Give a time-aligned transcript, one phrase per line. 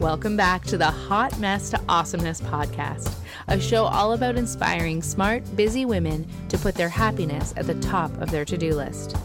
[0.00, 3.12] Welcome back to the Hot Mess to Awesomeness podcast,
[3.48, 8.16] a show all about inspiring smart, busy women to put their happiness at the top
[8.20, 9.16] of their to do list.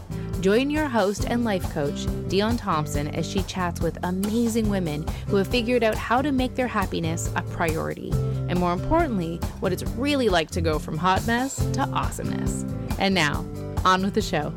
[0.41, 5.35] Join your host and life coach, Dionne Thomson, as she chats with amazing women who
[5.35, 8.09] have figured out how to make their happiness a priority,
[8.49, 12.65] and more importantly, what it's really like to go from hot mess to awesomeness.
[12.97, 13.45] And now,
[13.85, 14.51] on with the show.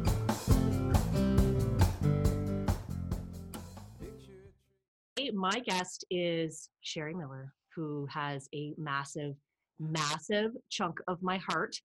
[5.36, 9.34] My guest is Shari Miller, who has a massive,
[9.78, 11.76] massive chunk of my heart.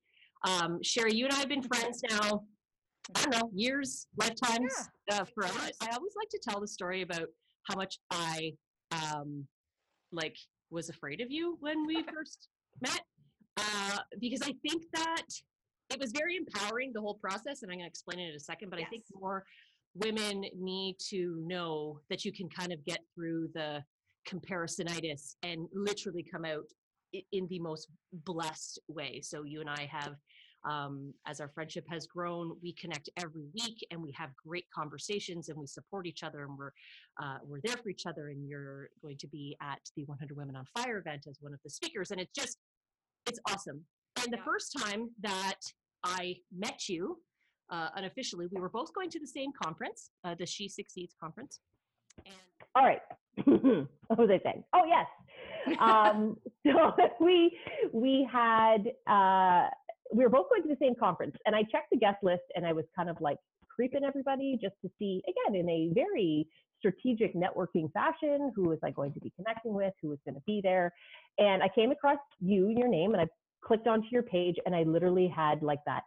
[0.48, 2.46] Um, Shari, you and I have been friends now,
[3.14, 4.74] I don't know, years, lifetimes,
[5.10, 5.60] yeah, uh, forever.
[5.82, 7.28] I always like to tell the story about
[7.70, 8.54] how much I
[8.92, 9.46] um,
[10.14, 10.38] like
[10.70, 12.48] was afraid of you when we first
[12.80, 13.02] met,
[13.58, 15.26] uh, because I think that
[15.92, 18.40] it was very empowering the whole process, and I'm going to explain it in a
[18.40, 18.70] second.
[18.70, 18.88] But yes.
[18.88, 19.44] I think more
[19.96, 23.84] women need to know that you can kind of get through the
[24.28, 26.66] comparisonitis and literally come out
[27.32, 27.88] in the most
[28.26, 29.22] blessed way.
[29.22, 30.16] So you and I have
[30.64, 35.50] um, as our friendship has grown, we connect every week and we have great conversations
[35.50, 36.72] and we support each other and we're
[37.22, 38.30] uh, we're there for each other.
[38.30, 41.60] And you're going to be at the 100 Women on Fire event as one of
[41.64, 42.58] the speakers, and it's just
[43.28, 43.84] it's awesome.
[44.22, 44.46] And the yeah.
[44.46, 45.60] first time that
[46.04, 47.18] I met you,
[47.72, 51.60] uh, unofficially, we were both going to the same conference, uh, the She Succeeds conference.
[52.26, 52.36] And
[52.76, 53.02] all right,
[53.46, 54.64] what was I saying?
[54.74, 55.08] Oh yes.
[55.80, 57.58] Um, so we
[57.94, 59.70] we had uh,
[60.14, 62.66] we were both going to the same conference, and I checked the guest list, and
[62.66, 63.38] I was kind of like
[63.74, 66.48] creeping everybody just to see again in a very
[66.80, 70.42] strategic networking fashion who was I going to be connecting with, who was going to
[70.46, 70.92] be there,
[71.38, 73.28] and I came across you your name, and I
[73.64, 76.04] clicked onto your page, and I literally had like that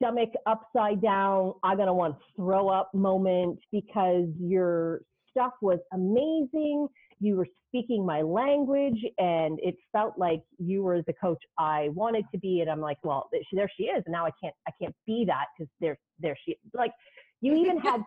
[0.00, 5.78] stomach upside down, I'm going to want to throw up moment because your stuff was
[5.92, 6.88] amazing.
[7.20, 12.24] You were speaking my language and it felt like you were the coach I wanted
[12.32, 12.60] to be.
[12.60, 14.02] And I'm like, well, there she is.
[14.06, 16.58] And now I can't, I can't be that because there, there she, is.
[16.74, 16.92] like
[17.40, 18.00] you even had,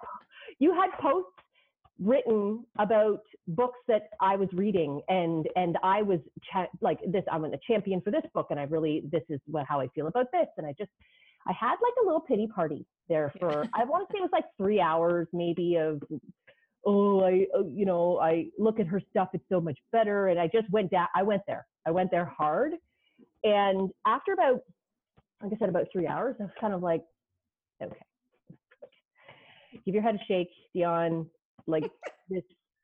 [0.60, 1.30] you had posts
[2.00, 6.20] written about books that I was reading and and I was
[6.52, 9.66] cha- like this I'm a champion for this book and I really this is what
[9.70, 10.90] how I feel about this and I just
[11.48, 14.30] I had like a little pity party there for, I want to say it was
[14.32, 16.02] like three hours maybe of,
[16.86, 20.28] oh, I, oh, you know, I look at her stuff, it's so much better.
[20.28, 21.66] And I just went down, I went there.
[21.86, 22.74] I went there hard.
[23.44, 24.62] And after about,
[25.42, 27.04] like I said, about three hours, I was kind of like,
[27.82, 27.96] okay,
[29.86, 31.28] give your head a shake, Dionne.
[31.68, 31.84] Like
[32.30, 32.44] this,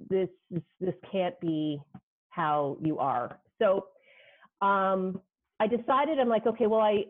[0.09, 1.80] this, this, this can't be
[2.30, 3.40] how you are.
[3.62, 3.88] So,
[4.62, 5.22] um,
[5.62, 7.06] I decided I'm like, okay, well, I,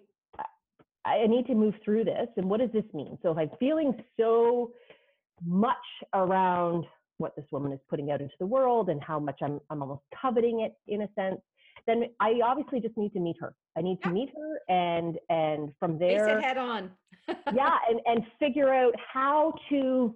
[1.18, 2.28] I need to move through this.
[2.38, 3.18] And what does this mean?
[3.22, 4.72] So if I'm feeling so
[5.46, 5.76] much
[6.14, 6.86] around
[7.18, 10.04] what this woman is putting out into the world and how much I'm, I'm almost
[10.20, 11.42] coveting it in a sense,
[11.86, 13.54] then I obviously just need to meet her.
[13.78, 16.92] I need to meet her and and from there Face it head on.
[17.54, 20.16] yeah, and, and figure out how to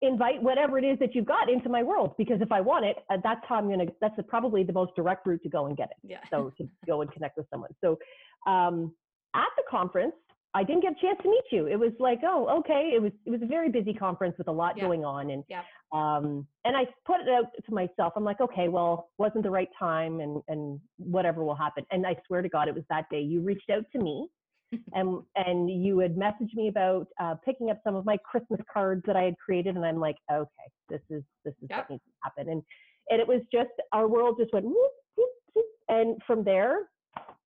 [0.00, 2.96] invite whatever it is that you've got into my world because if I want it,
[3.10, 3.86] uh, that's how I'm gonna.
[4.00, 5.96] That's probably the most direct route to go and get it.
[6.02, 6.18] Yeah.
[6.30, 7.70] So to go and connect with someone.
[7.80, 7.98] So
[8.46, 8.92] um,
[9.38, 10.14] at the conference,
[10.54, 11.66] I didn't get a chance to meet you.
[11.66, 12.90] It was like, oh, okay.
[12.94, 14.84] It was it was a very busy conference with a lot yeah.
[14.84, 15.62] going on, and yeah.
[15.92, 18.14] um, and I put it out to myself.
[18.16, 21.84] I'm like, okay, well, wasn't the right time, and and whatever will happen.
[21.90, 24.26] And I swear to God, it was that day you reached out to me,
[24.94, 29.02] and and you had messaged me about uh, picking up some of my Christmas cards
[29.06, 30.48] that I had created, and I'm like, okay,
[30.88, 31.80] this is this is yep.
[31.80, 32.50] what needs to happen.
[32.50, 32.62] And
[33.10, 35.66] and it was just our world just went, whoop, whoop, whoop.
[35.88, 36.88] and from there,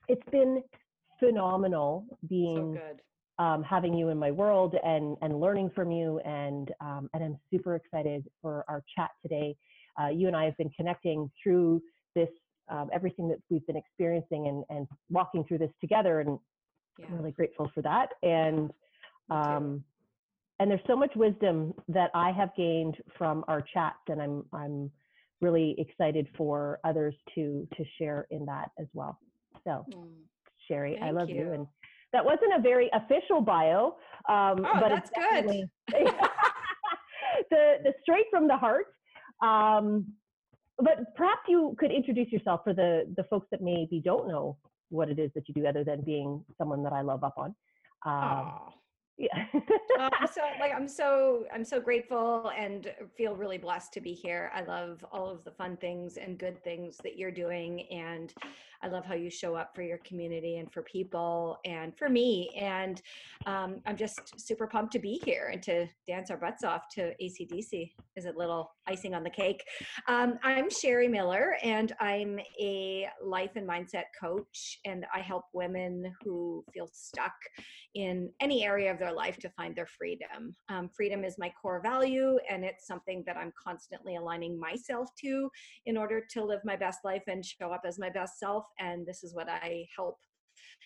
[0.08, 0.62] it's been
[1.22, 2.96] phenomenal being so
[3.38, 7.38] um, having you in my world and and learning from you and um, and I'm
[7.50, 9.56] super excited for our chat today.
[10.00, 11.82] Uh, you and I have been connecting through
[12.14, 12.28] this
[12.70, 16.38] um, everything that we've been experiencing and and walking through this together and
[16.98, 17.06] yeah.
[17.08, 18.70] I'm really grateful for that and
[19.30, 19.82] um,
[20.60, 24.90] and there's so much wisdom that I have gained from our chats and I'm I'm
[25.40, 29.18] really excited for others to to share in that as well.
[29.64, 29.86] So.
[29.94, 30.08] Mm.
[30.68, 30.96] Shari.
[30.98, 31.36] Thank I love you.
[31.36, 31.52] you.
[31.52, 31.66] And
[32.12, 33.96] that wasn't a very official bio,
[34.28, 35.68] um, oh, but that's good.
[37.50, 38.86] the the straight from the heart.
[39.42, 40.06] Um,
[40.78, 44.56] but perhaps you could introduce yourself for the the folks that maybe don't know
[44.90, 47.54] what it is that you do, other than being someone that I love up on.
[48.04, 48.72] Um,
[49.18, 49.46] Yeah.
[49.98, 54.50] um, so like I'm so I'm so grateful and feel really blessed to be here.
[54.54, 58.32] I love all of the fun things and good things that you're doing and
[58.82, 62.50] I love how you show up for your community and for people and for me.
[62.60, 63.00] And
[63.46, 67.12] um, I'm just super pumped to be here and to dance our butts off to
[67.22, 69.62] ACDC is a little icing on the cake.
[70.08, 76.12] Um, I'm Shari Miller and I'm a life and mindset coach and I help women
[76.24, 77.34] who feel stuck
[77.94, 80.54] in any area of their life to find their freedom.
[80.68, 85.50] Um, freedom is my core value and it's something that I'm constantly aligning myself to
[85.86, 89.04] in order to live my best life and show up as my best self and
[89.04, 90.18] this is what I help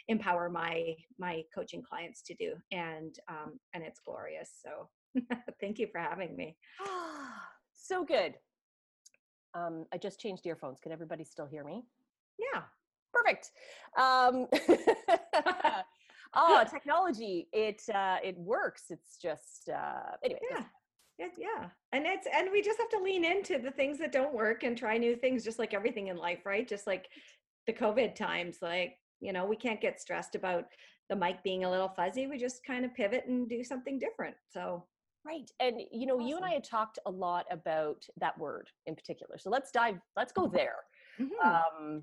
[0.08, 4.50] empower my my coaching clients to do and um, and it's glorious.
[4.64, 4.88] So
[5.60, 6.56] thank you for having me.
[7.78, 8.34] So good.
[9.54, 10.80] Um, i just changed earphones.
[10.80, 11.84] Can everybody still hear me?
[12.36, 12.62] Yeah.
[13.12, 13.52] Perfect.
[13.96, 14.46] Um,
[16.36, 20.64] oh technology it uh, it works it's just uh, anyway yeah
[21.18, 21.68] yeah, yeah.
[21.92, 24.76] And it's and we just have to lean into the things that don't work and
[24.76, 26.68] try new things just like everything in life, right?
[26.68, 27.06] Just like
[27.66, 30.66] the COVID times, like, you know, we can't get stressed about
[31.08, 32.26] the mic being a little fuzzy.
[32.26, 34.36] We just kind of pivot and do something different.
[34.52, 34.84] So,
[35.24, 35.50] right.
[35.60, 36.26] And, you know, awesome.
[36.26, 39.38] you and I had talked a lot about that word in particular.
[39.38, 40.76] So let's dive, let's go there.
[41.20, 41.48] Mm-hmm.
[41.48, 42.02] Um,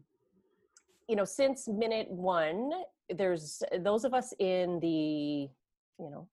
[1.07, 2.71] you know, since minute one,
[3.13, 5.49] there's those of us in the,
[5.99, 6.27] you know,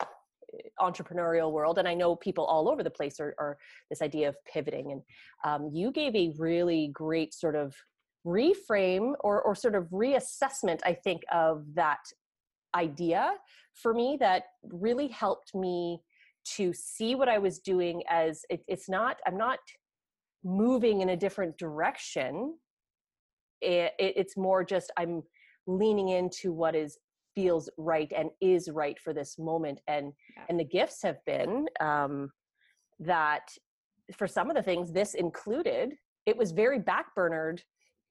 [0.81, 3.57] entrepreneurial world and i know people all over the place are, are
[3.89, 5.03] this idea of pivoting and
[5.45, 7.73] um, you gave a really great sort of
[8.27, 12.01] reframe or, or sort of reassessment, I think, of that
[12.75, 13.33] idea
[13.75, 16.01] for me that really helped me
[16.57, 19.59] to see what I was doing as it, it's not, I'm not
[20.45, 22.55] moving in a different direction.
[23.61, 25.23] It, it, it's more just I'm
[25.67, 26.99] leaning into what is
[27.35, 30.43] feels right and is right for this moment and yeah.
[30.49, 32.29] and the gifts have been um
[32.99, 33.49] that
[34.17, 35.93] for some of the things this included
[36.27, 37.61] it was very backburnered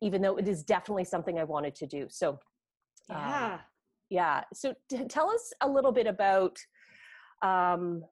[0.01, 2.07] even though it is definitely something I wanted to do.
[2.10, 2.40] So,
[3.10, 3.54] yeah.
[3.54, 3.60] Um,
[4.10, 4.44] yeah.
[4.54, 6.57] So, t- tell us a little bit about
[7.44, 8.04] um,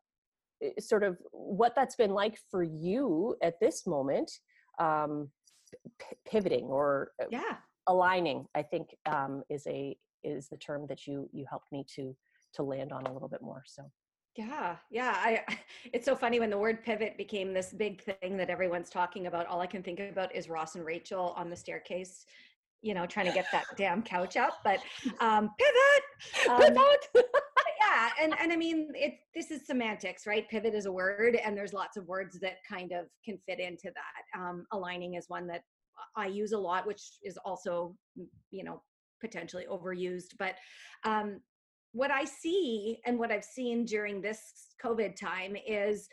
[0.62, 4.31] eh, sort of what that's been like for you at this moment,
[4.80, 5.30] um,
[6.00, 7.57] p- pivoting or uh, yeah.
[7.88, 8.48] Aligning.
[8.56, 12.16] I think um, is a is the term that you you helped me to
[12.54, 13.63] to land on a little bit more.
[13.66, 13.84] So
[14.36, 15.16] yeah, yeah.
[15.18, 15.57] I
[15.94, 19.48] it's so funny when the word pivot became this big thing that everyone's talking about.
[19.48, 22.25] All I can think about is Ross and Rachel on the staircase,
[22.81, 24.60] you know, trying to get that damn couch up.
[24.63, 24.80] But
[25.19, 27.07] um, pivot, um, pivot.
[27.81, 29.16] yeah, and and I mean, it.
[29.33, 30.48] This is semantics, right?
[30.50, 33.86] Pivot is a word, and there's lots of words that kind of can fit into
[33.86, 34.40] that.
[34.40, 35.63] Um, aligning is one that
[36.16, 37.96] I use a lot, which is also,
[38.52, 38.82] you know,
[39.22, 40.36] potentially overused.
[40.38, 40.56] But
[41.04, 41.42] um,
[41.92, 44.40] what I see and what I've seen during this
[44.84, 46.08] COVID time is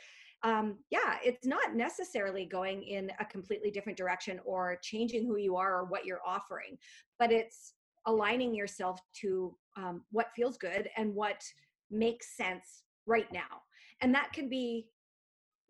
[0.45, 5.57] um, yeah, it's not necessarily going in a completely different direction or changing who you
[5.57, 6.77] are or what you're offering,
[7.19, 7.73] but it's
[8.07, 11.43] aligning yourself to um, what feels good and what
[11.91, 13.63] makes sense right now.
[14.03, 14.89] And that can be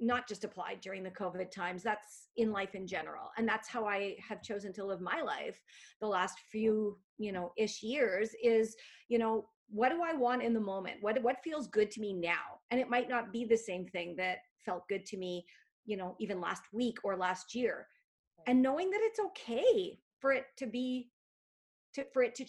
[0.01, 3.31] not just applied during the COVID times, that's in life in general.
[3.37, 5.61] And that's how I have chosen to live my life
[6.01, 8.75] the last few, you know, ish years is,
[9.09, 10.97] you know, what do I want in the moment?
[11.01, 12.61] What what feels good to me now?
[12.71, 15.45] And it might not be the same thing that felt good to me,
[15.87, 17.87] you know, even last week or last year.
[18.47, 21.11] And knowing that it's okay for it to be
[21.95, 22.45] to for it to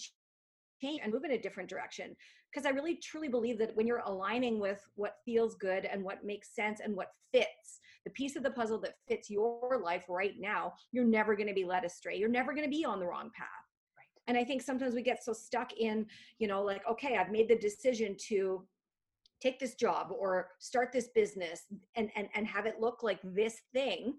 [0.81, 2.15] change and move in a different direction
[2.55, 6.23] because I really truly believe that when you're aligning with what feels good and what
[6.23, 10.35] makes sense and what fits, the piece of the puzzle that fits your life right
[10.39, 12.17] now, you're never going to be led astray.
[12.17, 13.47] You're never going to be on the wrong path.
[14.27, 16.07] And i think sometimes we get so stuck in
[16.39, 18.65] you know like okay i've made the decision to
[19.39, 21.65] take this job or start this business
[21.95, 24.15] and and, and have it look like this thing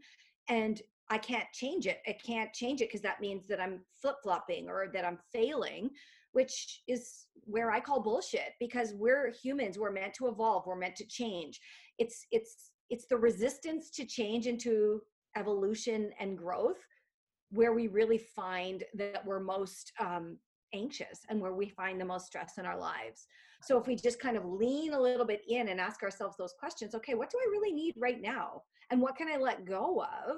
[0.49, 2.03] and i can't change it.
[2.07, 5.91] I can't change it because that means that i'm flip-flopping or that i'm failing
[6.37, 10.97] which is where i call bullshit because we're humans we're meant to evolve we're meant
[10.97, 11.59] to change
[11.99, 15.01] it's it's it's the resistance to change into
[15.37, 16.83] evolution and growth
[17.51, 20.37] where we really find that we're most um,
[20.75, 23.27] anxious and where we find the most stress in our lives.
[23.63, 26.55] So if we just kind of lean a little bit in and ask ourselves those
[26.59, 28.63] questions, okay, what do I really need right now?
[28.91, 30.37] And what can I let go of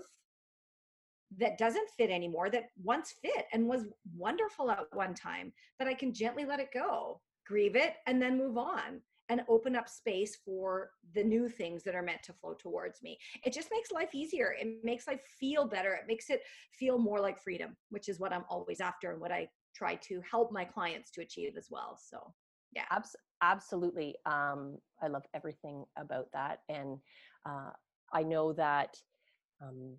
[1.37, 3.85] that doesn't fit anymore that once fit and was
[4.17, 8.39] wonderful at one time that I can gently let it go, grieve it and then
[8.39, 12.55] move on and open up space for the new things that are meant to flow
[12.55, 13.19] towards me.
[13.45, 14.55] It just makes life easier.
[14.59, 15.93] It makes life feel better.
[15.93, 16.41] It makes it
[16.73, 20.21] feel more like freedom, which is what I'm always after and what I try to
[20.29, 21.99] help my clients to achieve as well.
[22.03, 22.33] So,
[22.75, 22.85] yeah.
[23.43, 24.17] absolutely.
[24.25, 26.99] Um, I love everything about that, and
[27.47, 27.71] uh,
[28.13, 28.97] I know that
[29.63, 29.97] um,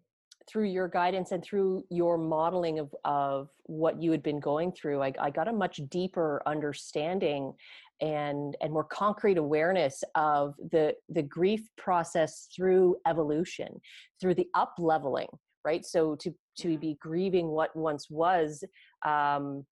[0.48, 5.02] through your guidance and through your modeling of, of what you had been going through,
[5.02, 7.54] I, I got a much deeper understanding
[8.02, 13.82] and and more concrete awareness of the the grief process through evolution,
[14.22, 15.28] through the up leveling,
[15.66, 15.86] right?
[15.86, 18.64] So to to be grieving what once was.
[19.06, 19.66] Um,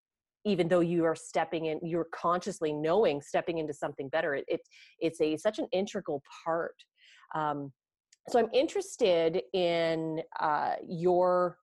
[0.46, 4.62] even though you are stepping in you're consciously knowing stepping into something better it, it
[5.00, 6.76] it's a such an integral part
[7.36, 7.74] um,
[8.30, 11.58] so i'm interested in uh, your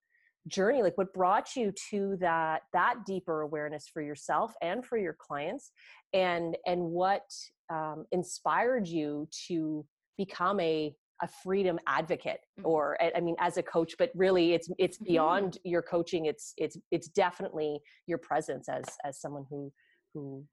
[0.48, 5.16] journey like what brought you to that that deeper awareness for yourself and for your
[5.18, 5.72] clients
[6.12, 7.24] and and what
[7.72, 9.84] um, inspired you to
[10.18, 12.68] become a a freedom advocate mm-hmm.
[12.68, 15.12] or i mean as a coach but really it's it's mm-hmm.
[15.12, 15.68] beyond mm-hmm.
[15.70, 19.72] your coaching it's it's it's definitely your presence as as someone who
[20.12, 20.44] who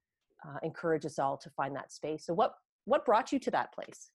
[0.46, 2.54] uh, encourages all to find that space so what
[2.84, 4.10] what brought you to that place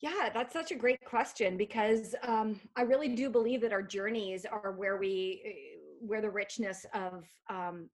[0.00, 4.44] yeah, that's such a great question because um, I really do believe that our journeys
[4.44, 7.88] are where we, eh, where the richness of, um,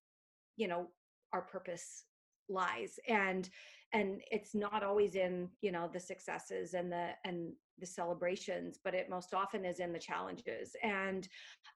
[0.56, 0.88] you know,
[1.32, 2.04] our purpose
[2.48, 3.48] lies, and
[3.94, 8.94] and it's not always in you know the successes and the and the celebrations, but
[8.94, 10.76] it most often is in the challenges.
[10.82, 11.26] And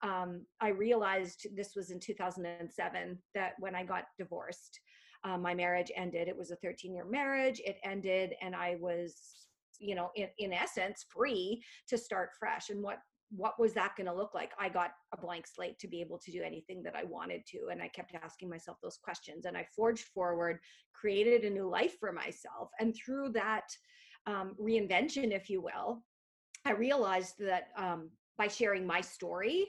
[0.02, 4.78] um, I realized this was in 2007 that when I got divorced,
[5.24, 6.28] uh, my marriage ended.
[6.28, 7.60] It was a 13 year marriage.
[7.64, 9.45] It ended, and I was
[9.80, 12.98] you know in, in essence free to start fresh and what
[13.30, 14.52] what was that going to look like?
[14.58, 17.68] I got a blank slate to be able to do anything that i wanted to
[17.70, 20.58] and i kept asking myself those questions and i forged forward
[20.92, 23.64] created a new life for myself and through that
[24.26, 26.02] um, reinvention if you will
[26.64, 29.66] i realized that um, by sharing my story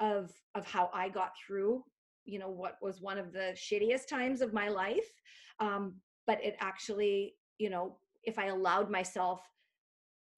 [0.00, 1.82] of of how i got through
[2.24, 5.10] you know what was one of the shittiest times of my life
[5.60, 5.94] um,
[6.26, 7.96] but it actually you know
[8.26, 9.40] if I allowed myself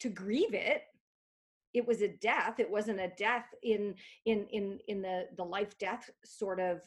[0.00, 0.83] to grieve it,
[1.75, 2.61] it was a death.
[2.61, 3.95] It wasn't a death in
[4.26, 6.80] in in in the the life death sort of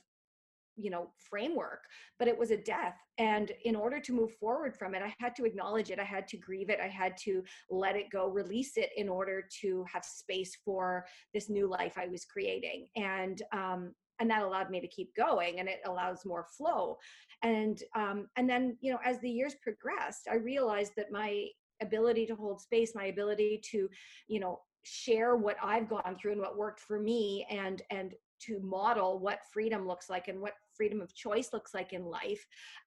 [0.78, 1.84] you know framework
[2.18, 2.96] but it was a death.
[3.18, 6.00] And in order to move forward from it i had to acknowledge it.
[6.00, 6.80] I had to grieve it.
[6.80, 11.50] I had to let it go release it in order to have space for this
[11.50, 12.88] new life i was creating.
[12.96, 16.98] And um and that allowed me to keep going and it allows more flow
[17.44, 21.48] and um, and then you know as the years progressed i realized that my
[21.82, 23.90] ability to hold space my ability to
[24.28, 28.60] you know share what i've gone through and what worked for me and and to
[28.62, 32.44] model what freedom looks like and what freedom of choice looks like in life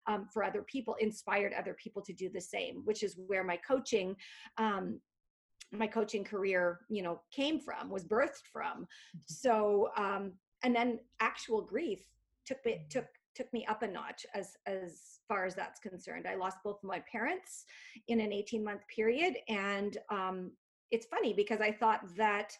[0.09, 3.57] um, for other people inspired other people to do the same which is where my
[3.57, 4.17] coaching
[4.59, 5.01] um,
[5.73, 9.19] my coaching career you know came from was birthed from mm-hmm.
[9.27, 10.33] so um,
[10.65, 12.03] and then actual grief
[12.45, 16.27] took me took took me up a notch as as far as that's concerned.
[16.27, 17.65] I lost both of my parents
[18.09, 20.51] in an 18 month period and um,
[20.91, 22.53] it's funny because i thought that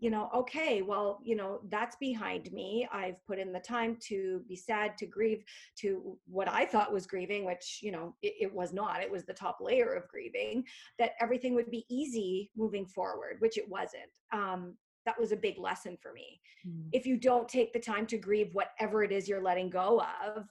[0.00, 2.88] you know okay well you know that's behind me.
[2.92, 5.44] I've put in the time to be sad to grieve
[5.76, 9.02] to what i thought was grieving which you know it, it was not.
[9.02, 10.64] It was the top layer of grieving
[10.98, 14.12] that everything would be easy moving forward which it wasn't.
[14.32, 14.74] Um,
[15.06, 16.40] that was a big lesson for me.
[16.66, 16.88] Mm.
[16.92, 20.44] If you don't take the time to grieve whatever it is you're letting go of,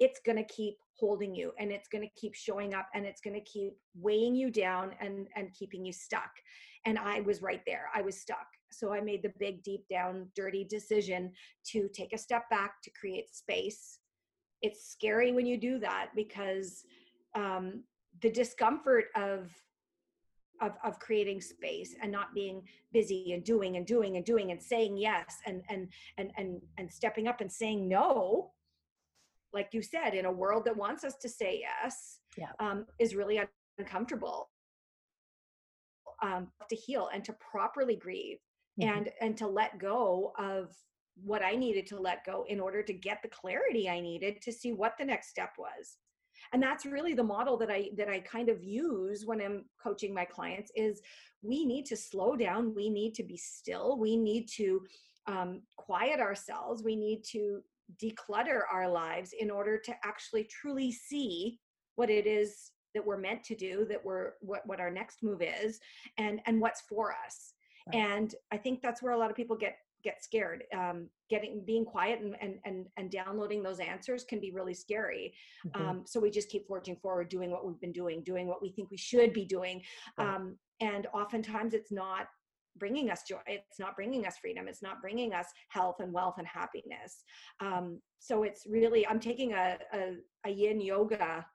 [0.00, 3.20] it's going to keep holding you and it's going to keep showing up and it's
[3.20, 6.30] going to keep weighing you down and and keeping you stuck.
[6.86, 7.86] And I was right there.
[7.94, 8.46] I was stuck.
[8.70, 11.32] So I made the big deep down dirty decision
[11.70, 14.00] to take a step back to create space.
[14.62, 16.84] It's scary when you do that because
[17.34, 17.84] um,
[18.20, 19.50] the discomfort of
[20.60, 24.62] of, of creating space and not being busy and doing and doing and doing and
[24.62, 28.52] saying yes and and and and and stepping up and saying no
[29.52, 32.50] like you said in a world that wants us to say yes yeah.
[32.58, 33.40] um, is really
[33.78, 34.50] uncomfortable
[36.22, 38.38] um, to heal and to properly grieve
[38.80, 38.96] mm-hmm.
[38.96, 40.74] and and to let go of
[41.22, 44.52] what i needed to let go in order to get the clarity i needed to
[44.52, 45.96] see what the next step was
[46.54, 50.14] and that's really the model that i that i kind of use when i'm coaching
[50.14, 51.02] my clients is
[51.44, 52.74] we need to slow down.
[52.74, 53.98] We need to be still.
[53.98, 54.82] We need to
[55.26, 56.82] um, quiet ourselves.
[56.82, 57.60] We need to
[58.02, 61.60] declutter our lives in order to actually truly see
[61.96, 65.42] what it is that we're meant to do that we're what, what our next move
[65.42, 65.78] is
[66.16, 67.52] and and what's for us.
[67.88, 67.96] Right.
[67.96, 70.64] and i think that's where a lot of people get get scared.
[70.76, 75.34] Um, getting being quiet and, and and and downloading those answers can be really scary.
[75.66, 75.88] Mm-hmm.
[75.88, 78.70] um, so we just keep forging forward doing what we've been doing doing what we
[78.70, 79.82] think we should be doing.
[80.18, 82.28] Um, and oftentimes it's not
[82.76, 86.34] bringing us joy it's not bringing us freedom it's not bringing us health and wealth
[86.38, 87.22] and happiness.
[87.60, 90.14] Um, so it's really i'm taking a, a,
[90.46, 91.46] a yin yoga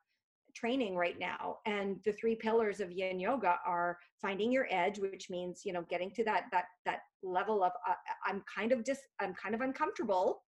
[0.56, 5.30] training right now and the three pillars of yin yoga are finding your edge which
[5.30, 7.94] means you know getting to that that that level of uh,
[8.26, 10.44] i'm kind of just i'm kind of uncomfortable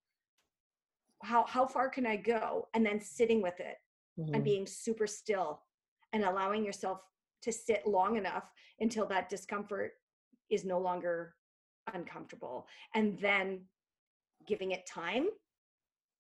[1.23, 3.77] how how far can i go and then sitting with it
[4.19, 4.35] mm-hmm.
[4.35, 5.61] and being super still
[6.13, 7.01] and allowing yourself
[7.43, 8.45] to sit long enough
[8.81, 9.93] until that discomfort
[10.51, 11.35] is no longer
[11.95, 13.61] uncomfortable and then
[14.47, 15.27] giving it time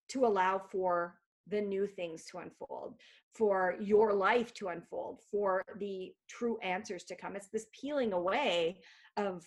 [0.08, 1.16] to allow for
[1.50, 2.94] the new things to unfold
[3.34, 7.36] for your life to unfold for the true answers to come.
[7.36, 8.80] It's this peeling away
[9.16, 9.46] of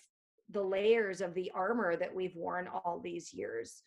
[0.50, 3.84] the layers of the armor that we've worn all these years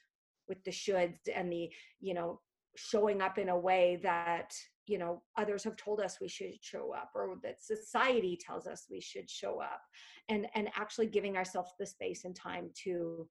[0.49, 2.40] with the shoulds and the you know
[2.76, 4.52] showing up in a way that
[4.87, 8.87] you know others have told us we should show up or that society tells us
[8.90, 9.80] we should show up
[10.28, 13.26] and and actually giving ourselves the space and time to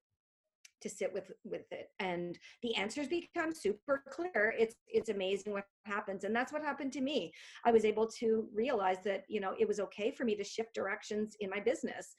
[0.83, 1.89] to sit with with it.
[1.99, 4.53] And the answers become super clear.
[4.57, 6.23] It's it's amazing what happens.
[6.23, 7.33] And that's what happened to me.
[7.65, 10.73] I was able to realize that you know it was okay for me to shift
[10.75, 12.15] directions in my business.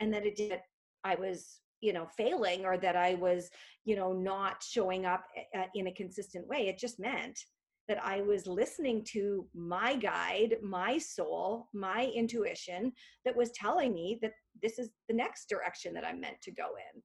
[0.00, 0.60] And that it did.
[1.04, 3.50] I was you know failing or that i was
[3.84, 6.68] you know not showing up eh, eh, in a consistent way.
[6.68, 7.38] It just meant
[7.88, 12.92] that I was listening to my guide, my soul, my intuition
[13.24, 14.32] that was telling me that
[14.62, 17.02] this is the next direction that I'm meant to go in.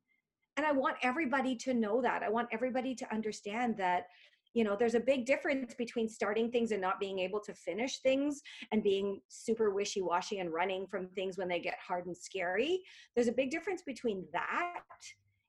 [0.57, 2.23] And I want everybody to know that.
[2.23, 4.07] I want everybody to understand that
[4.53, 7.99] you know there's a big difference between starting things and not being able to finish
[7.99, 12.81] things and being super wishy-washy and running from things when they get hard and scary
[13.13, 14.79] there's a big difference between that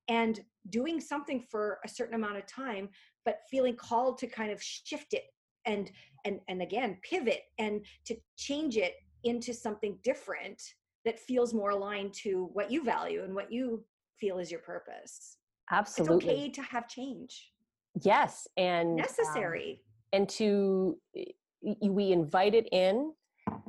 [0.09, 2.89] and doing something for a certain amount of time
[3.25, 5.25] but feeling called to kind of shift it
[5.65, 5.91] and
[6.27, 10.61] and and again pivot and to change it into something different
[11.05, 13.83] that feels more aligned to what you value and what you
[14.21, 15.37] feel is your purpose.
[15.71, 16.17] Absolutely.
[16.17, 17.53] it's okay to have change.
[18.03, 19.83] Yes and um, necessary.
[20.13, 20.99] um, and to
[21.81, 23.13] we invite it in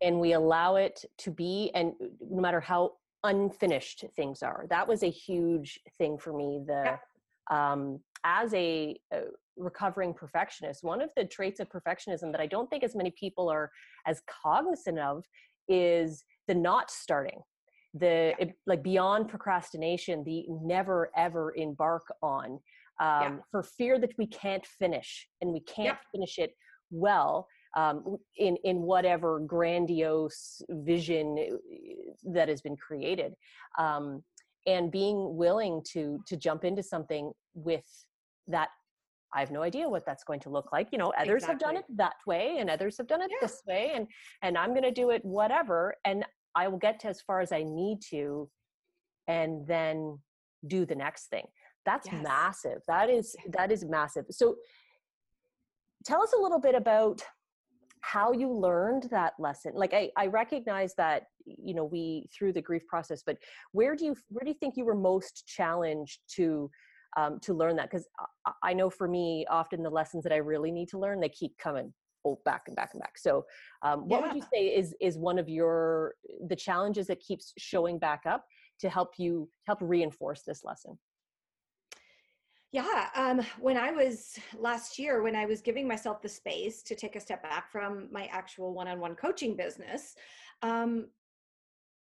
[0.01, 4.65] and we allow it to be and no matter how unfinished things are.
[4.70, 6.98] That was a huge thing for me the
[7.51, 7.72] yeah.
[7.74, 9.22] um as a, a
[9.58, 13.50] recovering perfectionist, one of the traits of perfectionism that I don't think as many people
[13.50, 13.72] are
[14.08, 15.25] as cognizant of
[15.68, 17.41] is the not starting
[17.93, 18.46] the yeah.
[18.46, 22.59] it, like beyond procrastination the never ever embark on um,
[23.00, 23.35] yeah.
[23.51, 26.11] for fear that we can't finish and we can't yeah.
[26.11, 26.51] finish it
[26.92, 31.55] well um, in in whatever grandiose vision uh,
[32.33, 33.33] that has been created
[33.77, 34.24] um,
[34.68, 37.85] and being willing to to jump into something with
[38.48, 38.70] that
[39.33, 40.87] I have no idea what that's going to look like.
[40.92, 41.53] You know, others exactly.
[41.53, 43.37] have done it that way and others have done it yeah.
[43.42, 44.07] this way and
[44.42, 47.51] and I'm going to do it whatever and I will get to as far as
[47.51, 48.50] I need to
[49.27, 50.20] and then
[50.68, 51.46] do the next thing.
[51.85, 52.24] That's yes.
[52.24, 52.81] massive.
[52.88, 54.25] That is that is massive.
[54.31, 54.57] So
[56.05, 57.22] tell us a little bit about
[58.01, 62.62] how you learned that lesson like I, I recognize that you know we through the
[62.62, 63.38] grief process but
[63.74, 66.72] where do you where do you think you were most challenged to
[67.18, 68.07] um, to learn that because
[68.64, 71.57] I know for me often the lessons that I really need to learn they keep
[71.57, 71.94] coming
[72.25, 73.18] oh, back and back and back.
[73.18, 73.46] So,
[73.82, 74.27] um, what yeah.
[74.27, 76.14] would you say is is one of your
[76.48, 78.46] the challenges that keeps showing back up
[78.79, 80.98] to help you help reinforce this lesson?
[82.72, 86.96] Yeah, um, when I was last year, when I was giving myself the space to
[86.96, 90.14] take a step back from my actual one-on-one coaching business,
[90.62, 91.08] um,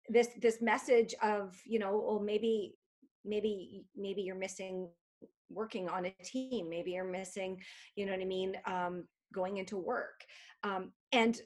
[0.09, 2.75] this this message of you know, well, maybe
[3.25, 4.89] maybe maybe you're missing
[5.51, 7.61] working on a team maybe you're missing
[7.97, 10.25] you know what i mean um, going into work
[10.63, 11.41] um, and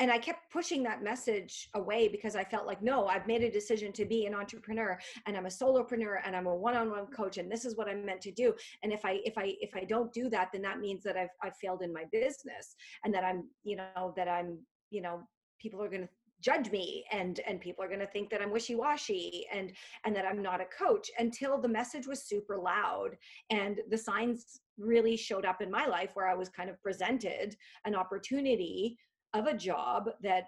[0.00, 3.50] and i kept pushing that message away because i felt like no i've made a
[3.50, 7.50] decision to be an entrepreneur and i'm a solopreneur and i'm a one-on-one coach and
[7.50, 10.12] this is what i'm meant to do and if i if i if i don't
[10.12, 13.44] do that then that means that i've i've failed in my business and that i'm
[13.62, 14.58] you know that i'm
[14.90, 15.22] you know
[15.60, 16.08] people are going to
[16.40, 19.72] judge me and and people are going to think that i'm wishy-washy and
[20.04, 23.10] and that i'm not a coach until the message was super loud
[23.50, 27.56] and the signs really showed up in my life where i was kind of presented
[27.84, 28.96] an opportunity
[29.34, 30.44] of a job that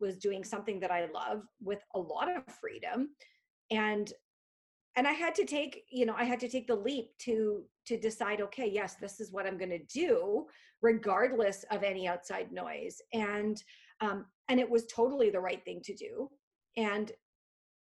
[0.00, 3.10] was doing something that i love with a lot of freedom.
[3.70, 4.12] And
[4.96, 7.96] and i had to take you know i had to take the leap to to
[7.96, 10.46] decide okay yes this is what i'm going to do
[10.82, 13.00] regardless of any outside noise.
[13.12, 13.62] And
[14.00, 16.30] um, and it was totally the right thing to do.
[16.76, 17.12] And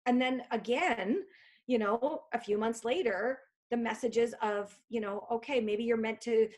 [0.07, 1.23] and then again
[1.67, 3.39] you know a few months later
[3.71, 6.49] the messages of you know okay maybe you're meant to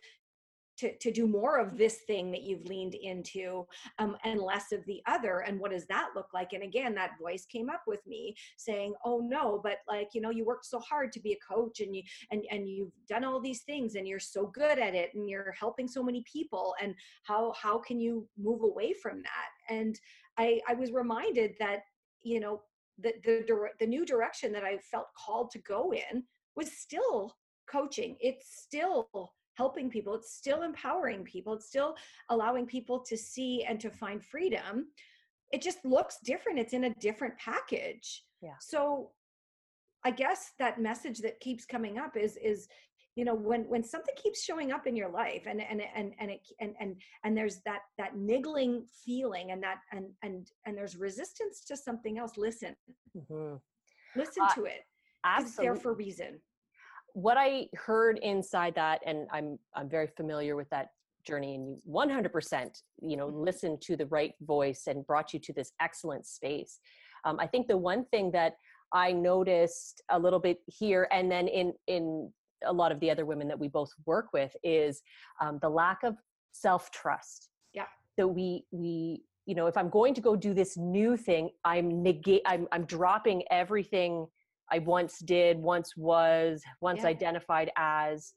[0.78, 3.66] to, to do more of this thing that you've leaned into
[3.98, 6.52] um, and less of the other and what does that look like?
[6.52, 10.30] And again that voice came up with me saying oh no but like you know
[10.30, 13.40] you worked so hard to be a coach and you and and you've done all
[13.40, 16.94] these things and you're so good at it and you're helping so many people and
[17.24, 19.74] how how can you move away from that?
[19.74, 19.98] And
[20.38, 21.80] i i was reminded that
[22.22, 22.60] you know
[22.98, 26.22] the the the new direction that i felt called to go in
[26.56, 27.36] was still
[27.70, 29.08] coaching it's still
[29.54, 31.94] helping people it's still empowering people it's still
[32.30, 34.86] allowing people to see and to find freedom
[35.52, 38.58] it just looks different it's in a different package Yeah.
[38.60, 39.12] so
[40.04, 42.68] i guess that message that keeps coming up is is
[43.16, 46.30] you know when when something keeps showing up in your life and and and and
[46.30, 50.96] it, and and and there's that that niggling feeling and that and and and there's
[50.96, 52.76] resistance to something else listen
[53.16, 53.58] Mhm.
[54.14, 54.82] listen Uh, to it
[55.34, 56.40] 'cause it's there for a reason
[57.12, 60.88] what I heard inside that, and I'm I'm very familiar with that
[61.24, 63.44] journey, and you 100%, you know, Mhm.
[63.44, 66.78] listened to the right voice and brought you to this excellent space.
[67.24, 68.58] Um, I think the one thing that
[68.92, 73.24] I noticed a little bit here, and then in in a lot of the other
[73.24, 75.02] women that we both work with, is
[75.40, 76.16] um, the lack of
[76.52, 77.48] self trust.
[77.72, 77.88] Yeah.
[78.18, 82.02] So we we you know, if I'm going to go do this new thing, I'm
[82.02, 82.42] negate.
[82.44, 84.26] I'm I'm dropping everything
[84.70, 87.10] I once did, once was, once Yeah.
[87.10, 88.34] identified as.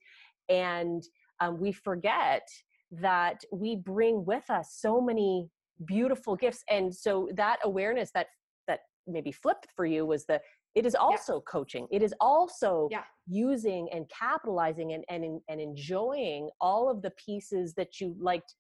[0.49, 1.03] And
[1.39, 2.47] um, we forget
[2.91, 5.49] that we bring with us so many
[5.85, 6.63] beautiful gifts.
[6.69, 8.27] And so that awareness that
[8.67, 10.41] that maybe flipped for you was the
[10.75, 11.87] it is also coaching.
[11.91, 13.03] It is also Yeah.
[13.27, 18.55] using and capitalizing and, and and enjoying all of the pieces that you liked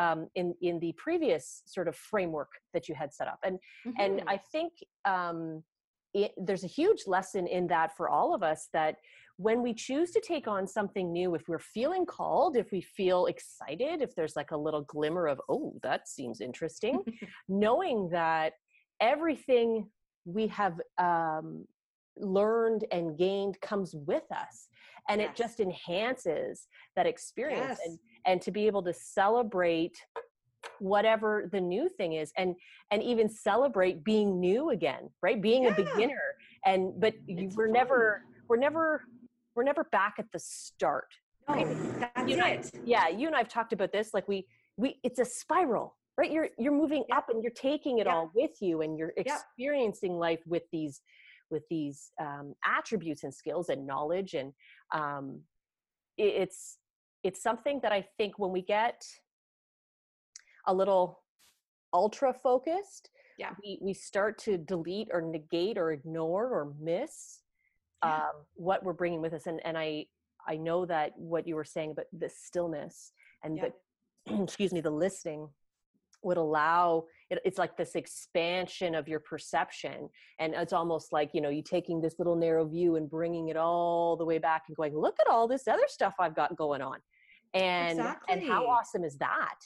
[0.00, 3.38] um, in in the previous sort of framework that you had set up.
[3.44, 3.58] And
[3.98, 4.24] and Mhm.
[4.28, 4.72] i think
[5.04, 5.62] um,
[6.14, 8.96] it, there's a huge lesson in that for all of us that
[9.36, 13.26] when we choose to take on something new if we're feeling called if we feel
[13.26, 17.02] excited if there's like a little glimmer of oh that seems interesting
[17.48, 18.52] knowing that
[19.00, 19.88] everything
[20.24, 21.64] we have um,
[22.16, 24.68] learned and gained comes with us
[25.08, 27.80] and it just enhances that experience Yes.
[27.86, 29.96] and and to be able to celebrate
[30.78, 32.54] whatever the new thing is and
[32.90, 36.20] and even celebrate being new again right being a beginner
[36.64, 37.72] and but It's we're fun.
[37.72, 39.02] never we're never
[39.54, 41.06] we're never back at the start
[41.48, 41.66] No, right?
[42.00, 44.46] that's you and I- it yeah you and i've talked about this like we
[44.76, 47.18] we it's a spiral right you're you're moving Yeah.
[47.18, 48.14] up and you're taking it Yeah.
[48.14, 49.22] all with you and you're Yeah.
[49.22, 51.00] experiencing life with these
[51.50, 54.52] with these um, attributes and skills and knowledge and
[54.94, 55.40] um,
[56.16, 56.78] it, it's
[57.22, 59.04] it's something that i think when we get
[60.66, 61.20] a little
[61.92, 63.50] ultra focused Yeah.
[63.62, 67.40] we we start to delete or negate or ignore or miss
[68.04, 68.16] Yeah.
[68.28, 70.06] um, what we're bringing with us and and i
[70.46, 73.12] i know that what you were saying about the stillness
[73.44, 73.68] and Yeah.
[74.26, 75.48] the excuse me the listening
[76.24, 81.40] would allow it, it's like this expansion of your perception and it's almost like you
[81.40, 84.76] know you taking this little narrow view and bringing it all the way back and
[84.76, 86.98] going look at all this other stuff i've got going on
[87.54, 87.98] and
[88.28, 89.58] and how awesome is that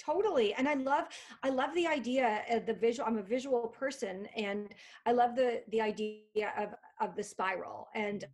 [0.00, 1.06] totally and i love
[1.42, 4.74] i love the idea of the visual i'm a visual person and
[5.06, 8.24] i love the the idea of of the spiral and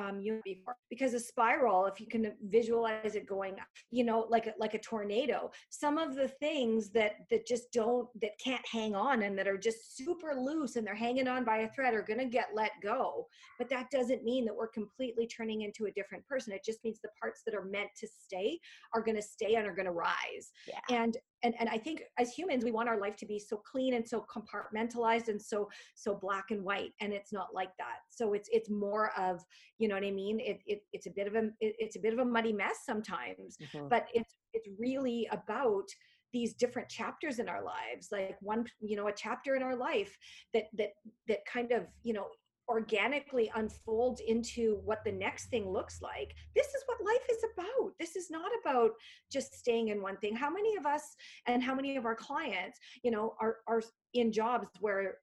[0.00, 3.54] um you before because a spiral if you can visualize it going
[3.90, 8.08] you know like a, like a tornado some of the things that that just don't
[8.20, 11.58] that can't hang on and that are just super loose and they're hanging on by
[11.58, 13.26] a thread are going to get let go.
[13.58, 16.52] But that doesn't mean that we're completely turning into a different person.
[16.52, 18.58] It just means the parts that are meant to stay
[18.94, 20.52] are going to stay and are going to rise.
[20.66, 20.80] Yeah.
[20.90, 23.94] and and and i think as humans we want our life to be so clean
[23.94, 28.32] and so compartmentalized and so so black and white and it's not like that so
[28.32, 29.44] it's it's more of
[29.78, 32.00] you know what i mean it, it it's a bit of a it, it's a
[32.00, 33.88] bit of a muddy mess sometimes Mhm.
[33.88, 35.88] but it's it's really about
[36.32, 40.16] these different chapters in our lives like one you know a chapter in our life
[40.54, 40.90] that that
[41.28, 42.26] that kind of you know
[42.70, 46.34] organically unfold into what the next thing looks like.
[46.54, 47.92] This is what life is about.
[47.98, 48.92] This is not about
[49.30, 50.36] just staying in one thing.
[50.36, 53.82] How many of us and how many of our clients you know are are
[54.14, 55.16] in jobs where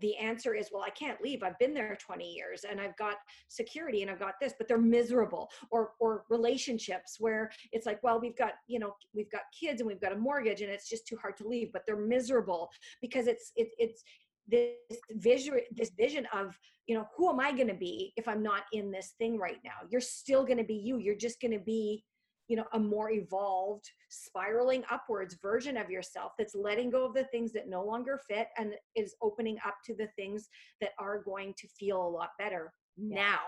[0.00, 1.42] the answer is well i can't leave.
[1.42, 3.16] I've been there 20 years and i've got
[3.48, 5.48] security and i've got this but they're miserable.
[5.70, 9.88] Or or relationships where it's like well we've got you know we've got kids and
[9.88, 13.26] we've got a mortgage and it's just too hard to leave but they're miserable because
[13.26, 14.02] it's it, it's
[14.48, 14.72] this
[15.12, 18.64] vision this vision of you know who am i going to be if i'm not
[18.72, 19.86] in this thing right now?
[19.90, 20.98] You're still going to be you.
[20.98, 22.04] You're just going to be
[22.48, 27.24] you know a more evolved spiraling upwards version of yourself that's letting go of the
[27.24, 30.48] things that no longer fit and is opening up to the things
[30.80, 33.16] that are going to feel a lot better Yeah.
[33.16, 33.40] now.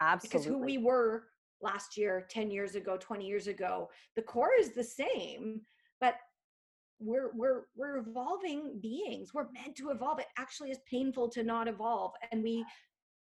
[0.00, 1.24] Absolutely because who we were
[1.60, 5.60] last year 10 years ago 20 years ago the core is the same
[6.00, 6.16] but
[7.04, 9.32] we're we're we're evolving beings.
[9.34, 10.18] We're meant to evolve.
[10.20, 12.12] It actually is painful to not evolve.
[12.32, 12.64] And we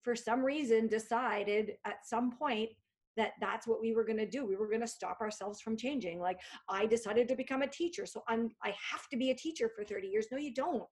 [0.04, 2.70] for some reason decided at some point
[3.18, 4.46] that that's what we were going to do.
[4.46, 6.20] We were going to stop ourselves from changing.
[6.20, 6.40] Like
[6.70, 9.84] i decided to become a teacher so i'm i have to be a teacher for
[9.84, 10.28] 30 years.
[10.32, 10.84] No you don't.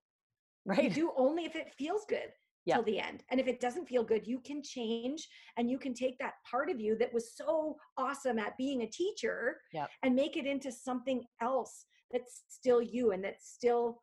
[0.66, 0.84] Right.
[0.84, 2.30] you do only if it feels good
[2.66, 2.74] Yeah.
[2.74, 3.22] till the end.
[3.30, 5.26] And if it doesn't feel good you can change
[5.56, 8.86] and you can take that part of you that was so awesome at being a
[8.86, 9.60] teacher
[10.02, 14.02] and make it into something else that's still you and that still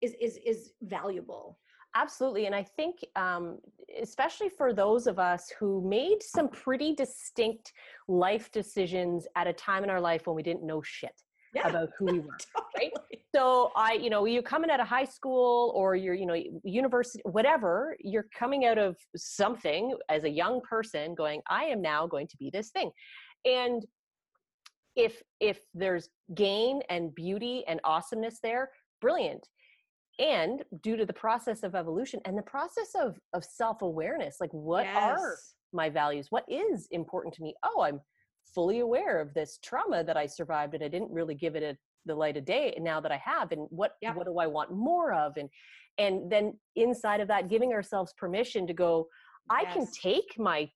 [0.00, 1.58] is is is valuable
[1.94, 2.46] Absolutely.
[2.46, 3.58] And I think, um,
[4.00, 7.72] especially for those of us who made some pretty distinct
[8.08, 11.12] life decisions at a time in our life when we didn't know shit
[11.54, 12.38] yeah about who we were.
[12.76, 12.92] right?
[13.34, 17.22] So I, you know, you're coming out of high school or you're, you know, university,
[17.24, 22.26] whatever, you're coming out of something as a young person going, I am now going
[22.28, 22.90] to be this thing.
[23.44, 23.84] And
[24.96, 29.48] if if there's gain and beauty and awesomeness there, brilliant.
[30.18, 34.86] And due to the process of evolution and the process of of self-awareness, like what
[34.86, 35.36] are
[35.72, 36.26] my values?
[36.30, 37.54] What is important to me?
[37.62, 38.00] Oh, I'm
[38.54, 41.76] fully aware of this trauma that I survived and I didn't really give it a,
[42.04, 42.72] the light of day.
[42.76, 44.16] And now that I have, and what Yep.
[44.16, 45.32] what do I want more of?
[45.36, 45.48] And
[45.98, 49.06] and then inside of that, giving ourselves permission to go,
[49.50, 50.70] I can take my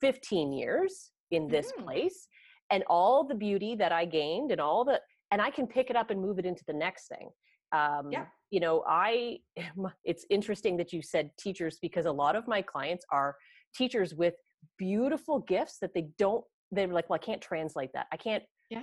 [0.00, 1.84] 15 years in this Mhm.
[1.84, 2.28] place
[2.70, 5.00] and all the beauty that I gained and all the
[5.32, 7.30] and I can pick it up and move it into the next thing.
[7.72, 8.26] Um, Yeah.
[8.50, 9.38] You know, I
[10.04, 13.36] it's interesting that you said teachers because a lot of my clients are
[13.74, 14.34] teachers with
[14.78, 18.06] beautiful gifts that they don't they're like well i can't translate that.
[18.12, 18.82] I can't yeah.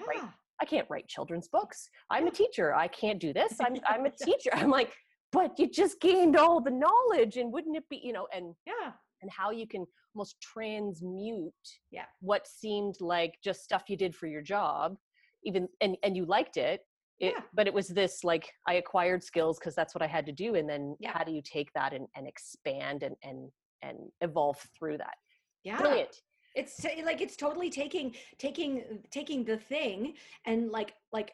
[0.61, 1.89] I can't write children's books.
[2.09, 2.29] I'm Yeah.
[2.29, 2.73] a teacher.
[2.73, 3.53] I can't do this.
[3.59, 4.51] I'm i'm a teacher.
[4.53, 4.93] I'm like
[5.31, 8.91] but you just gained all the knowledge and wouldn't it be you know and yeah
[9.23, 11.51] and how you can almost transmute
[11.89, 12.05] Yeah.
[12.19, 14.95] what seemed like just stuff you did for your job
[15.43, 16.81] even and and you liked it
[17.19, 17.41] it, Yeah.
[17.53, 20.53] but it was this like i acquired skills because that's what i had to do
[20.55, 21.13] and then Yeah.
[21.17, 23.49] how do you take that and, and expand and and
[23.81, 25.15] and evolve through that
[25.63, 26.15] yeah brilliant
[26.55, 30.13] it's like it's totally taking taking taking the thing
[30.45, 31.33] and like like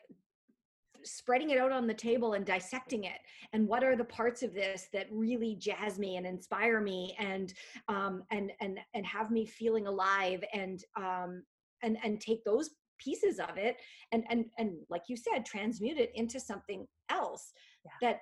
[1.04, 3.20] spreading it out on the table and dissecting it.
[3.54, 7.54] And what are the parts of this that really jazz me and inspire me and
[7.88, 11.44] um and and and have me feeling alive and um
[11.84, 13.78] and and take those pieces of it
[14.12, 17.54] and and and like you said transmute it into something else
[17.86, 17.92] Yeah.
[18.02, 18.20] that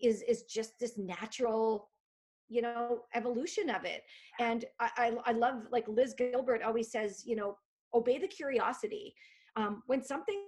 [0.00, 1.90] is is just this natural
[2.48, 4.02] you know evolution of it.
[4.38, 7.56] And I, I i love like liz gilbert always says you know
[7.94, 9.14] obey the curiosity
[9.56, 10.42] um, when something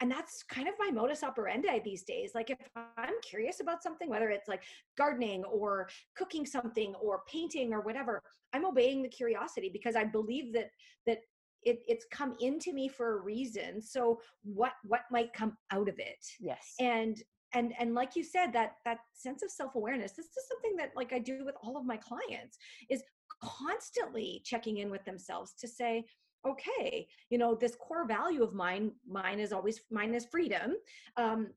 [0.00, 2.58] and that's kind of my modus operandi these days like if
[2.96, 4.62] i'm curious about something whether it's like
[4.96, 8.20] gardening or cooking something or painting or whatever
[8.52, 10.70] i'm obeying the curiosity because i believe that
[11.06, 11.18] that
[11.64, 13.80] it, it's come into me for a reason.
[13.80, 16.24] So what what might come out of it?
[16.38, 16.74] Yes.
[16.78, 17.22] And
[17.54, 21.12] and and like you said that that sense of self-awareness this is something that like
[21.12, 22.58] i do with all of my clients
[22.90, 23.02] is
[23.40, 26.04] constantly checking in with themselves to say
[26.46, 30.74] okay you know this core value of mine mine is always mine is freedom
[31.16, 31.48] um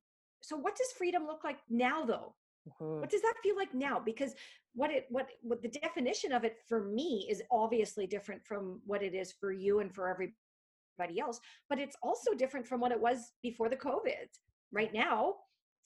[0.41, 2.36] so what does freedom look like now though?
[2.69, 3.00] Mhm.
[3.02, 4.00] what does that feel like now?
[4.00, 4.36] Because
[4.73, 9.02] what it what what the definition of it for me is obviously different from what
[9.02, 13.00] it is for you and for everybody else but it's also different from what it
[13.00, 14.28] was before the covid.
[14.71, 15.36] Right now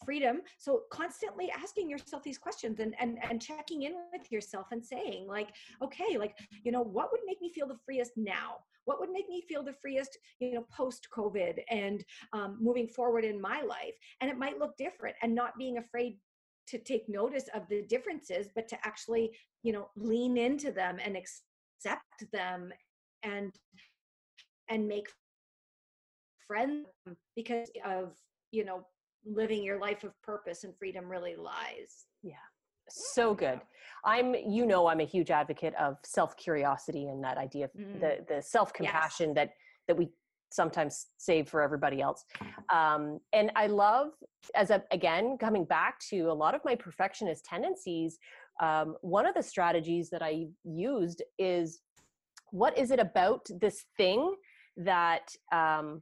[0.06, 0.42] freedom.
[0.58, 5.28] So constantly asking yourself these questions and and and checking in with yourself and saying
[5.28, 5.50] like
[5.84, 8.58] okay like you know what would make me feel the freest now?
[8.86, 13.26] What would make me feel the freest you know post covid and um, moving forward
[13.26, 13.96] in my life?
[14.20, 16.18] And it might look different and not being afraid
[16.68, 19.32] to take notice of the differences but to actually
[19.64, 22.72] you know lean into them and accept them
[23.24, 23.52] and
[24.70, 25.08] and make
[26.48, 26.88] friends
[27.36, 28.14] because of
[28.52, 28.86] you know
[29.26, 32.06] living your life of purpose and freedom really lies.
[32.24, 32.34] Yeah.
[32.90, 33.62] so good.
[34.04, 38.00] I'm you know i'm a huge advocate of self curiosity and that idea of Mm.
[38.02, 39.52] the the self compassion that
[39.88, 40.10] that we
[40.52, 42.26] sometimes save for everybody else.
[42.74, 44.10] Um, and i love
[44.56, 48.18] as a again coming back to a lot of my perfectionist tendencies
[48.62, 51.82] um, one of the strategies that i used is
[52.52, 54.36] what is it about this thing
[54.76, 56.02] that um,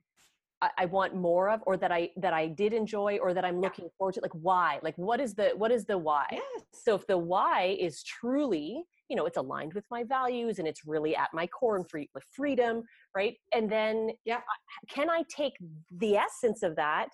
[0.61, 3.55] I, I want more of or that i that i did enjoy or that i'm
[3.55, 3.67] Yeah.
[3.67, 6.95] looking forward to like why like what is the what is the why yes so
[6.95, 11.15] if the why is truly, you know, it's aligned with my values and it's really
[11.15, 12.83] at my core and free with freedom,
[13.15, 13.35] right?
[13.53, 14.41] And then Yeah.
[14.89, 15.53] Can I take
[15.97, 17.09] the essence of that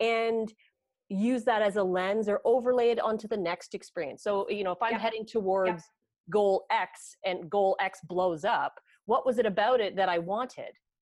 [0.00, 0.52] and
[1.08, 4.22] use that as a lens or overlay it onto the next experience?
[4.22, 4.98] So, you know, if I'm Yeah.
[4.98, 5.82] heading towards
[6.30, 10.72] goal X and goal X blows up, what was it about it that I wanted?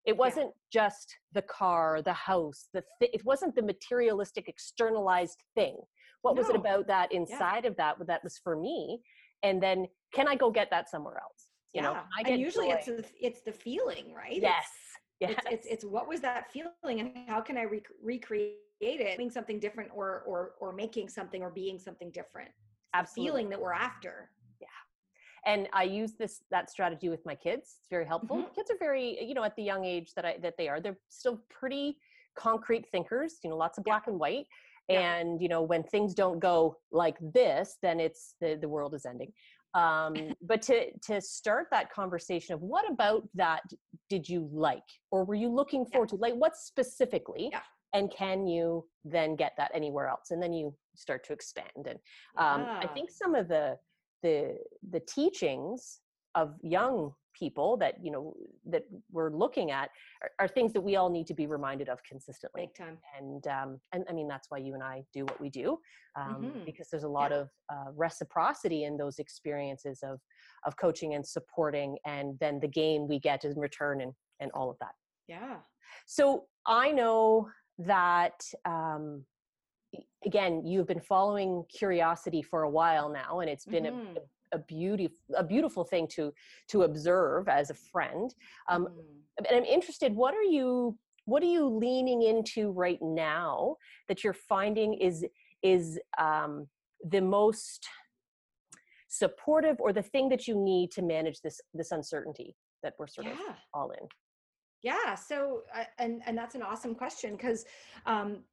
[0.09, 5.77] It wasn't just the car, the house, the th- it wasn't the materialistic externalized thing.
[6.23, 9.03] What was it about that inside of that that was for me?
[9.43, 11.49] And then can I go get that somewhere else?
[11.75, 12.01] You know, Yeah.
[12.01, 12.75] can I get and usually joy?
[12.77, 14.41] it's the, it's the feeling, right?
[14.41, 14.65] yes.
[15.21, 15.31] It's, Yes.
[15.33, 19.31] it's, it's it's what was that feeling and how can I rec- recreate it, doing
[19.31, 22.51] something different or or or making something or being something different.
[22.95, 23.29] Absolutely.
[23.29, 24.31] feeling that we're after.
[25.47, 27.77] And i use this that strategy with my kids.
[27.79, 28.37] It's very helpful.
[28.39, 28.55] Mhm.
[28.55, 30.99] kids are very you know at the young age that i that they are they're
[31.09, 31.99] still pretty
[32.37, 34.47] concrete thinkers you know lots of black and white.
[34.89, 35.01] Yeah.
[35.19, 39.05] and you know when things don't go like this then it's the the world is
[39.05, 39.33] ending.
[39.75, 40.15] Um
[40.51, 40.77] but to
[41.09, 43.63] to start that conversation of what about that
[44.09, 44.89] did you like?
[45.11, 47.61] Or were you looking forward to like what specifically Yeah.
[47.93, 50.31] and can you then get that anywhere else?
[50.31, 51.83] And then you start to expand.
[51.91, 51.99] And
[52.45, 53.65] um, i think some of the
[54.23, 54.57] the
[54.91, 56.01] the teachings
[56.35, 58.35] of young people that you know
[58.67, 59.91] that we're looking at
[60.23, 62.99] are, are things that we all need to be reminded of consistently Big time.
[63.19, 65.79] and um and i mean that's why you and i do what we do
[66.17, 66.65] um Mhm.
[66.65, 67.39] because there's a lot Yeah.
[67.39, 70.19] of uh, reciprocity in those experiences of
[70.67, 74.71] of coaching and supporting and then the gain we get in return and and all
[74.71, 74.95] of that
[75.29, 75.59] Yeah.
[76.07, 79.25] so I know that um,
[80.25, 84.17] again, you've been following curiosity for a while now, and it's been Mhm.
[84.17, 86.33] a, a beauty, a beautiful thing to
[86.69, 88.35] to observe as a friend.
[88.69, 89.47] Um, Mhm.
[89.49, 90.15] and I'm interested.
[90.15, 93.77] What are you What are you leaning into right now
[94.09, 95.27] that you're finding is
[95.63, 96.69] is um,
[97.05, 97.87] the most
[99.09, 103.27] supportive, or the thing that you need to manage this this uncertainty that we're sort
[103.27, 103.39] of
[103.75, 104.09] all in?
[104.83, 105.15] Yeah.
[105.17, 107.65] So, uh, and and that's an awesome question because
[108.07, 108.45] um,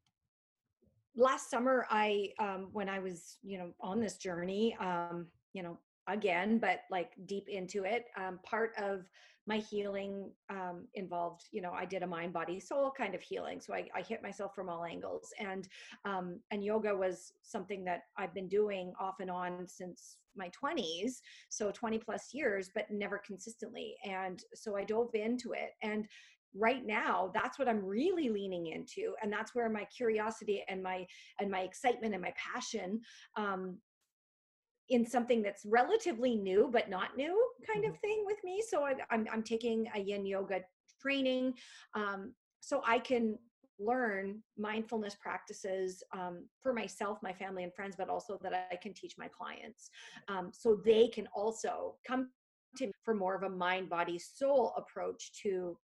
[1.16, 5.78] last summer I, um, when I was, you know, on this journey, um, you know,
[6.08, 9.10] again, but like deep into it, um, part of
[9.48, 13.62] my healing um, involved, you know, I did a mind, body, soul kind of healing.
[13.62, 15.68] So I, I hit myself from all angles, and
[16.04, 21.22] um, and yoga was something that I've been doing off and on since my 20s
[21.48, 26.08] so 20 plus years but never consistently and so i dove into it and
[26.58, 31.06] right now that's what i'm really leaning into and that's where my curiosity and my
[31.40, 33.00] and my excitement and my passion
[33.38, 33.78] um
[34.90, 38.94] in something that's relatively new but not new kind of thing with me so I,
[39.10, 40.62] I'm, I'm taking a yin yoga
[41.02, 41.54] training
[41.96, 43.38] um, so i can
[43.78, 48.94] learn mindfulness practices um, for myself my family and friends but also that i can
[48.94, 49.90] teach my clients
[50.30, 52.30] um, so they can also come
[52.78, 55.78] to me for more of a mind body soul approach to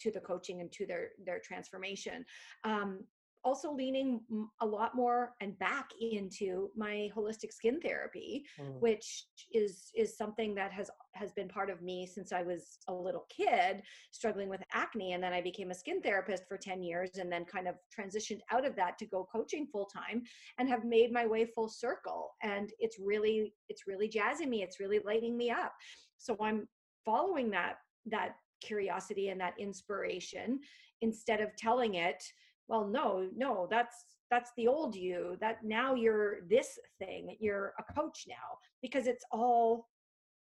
[0.00, 2.24] to the coaching and to their their transformation
[2.64, 3.00] um,
[3.42, 4.20] also leaning
[4.60, 8.80] a lot more and back into my holistic skin therapy Mm.
[8.80, 12.92] which is is something that has has been part of me since i was a
[12.92, 17.10] little kid struggling with acne and then i became a skin therapist for 10 years
[17.18, 20.22] and then kind of transitioned out of that to go coaching full time
[20.58, 24.80] and have made my way full circle and it's really it's really jazzing me it's
[24.80, 25.72] really lighting me up
[26.18, 26.68] so i'm
[27.06, 30.60] following that that curiosity and that inspiration
[31.02, 32.22] instead of telling it
[32.68, 37.92] well no no that's that's the old you that now you're this thing you're a
[37.94, 39.86] coach now because it's all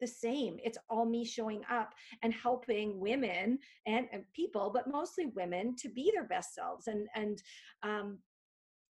[0.01, 0.59] the same.
[0.63, 5.89] It's all me showing up and helping women and, and people but mostly women to
[5.89, 6.87] be their best selves.
[6.87, 7.43] And and
[7.83, 8.19] um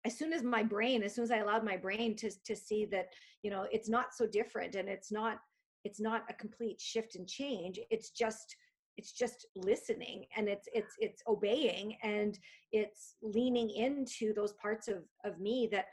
[0.06, 2.86] as soon as my brain as soon as i allowed my brain to to see
[2.86, 3.08] that
[3.44, 5.38] you know it's not so different and it's not
[5.84, 8.56] it's not a complete shift and change it's just
[8.98, 12.38] it's just listening and it's it's it's obeying and
[12.72, 15.86] it's leaning into those parts of of me that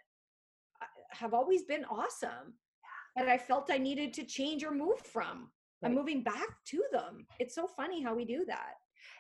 [0.82, 2.54] uh, have always been awesome
[3.16, 5.50] that i felt i needed to change or move from.
[5.84, 7.24] I'm moving back to them.
[7.38, 8.74] It's so funny how we do that.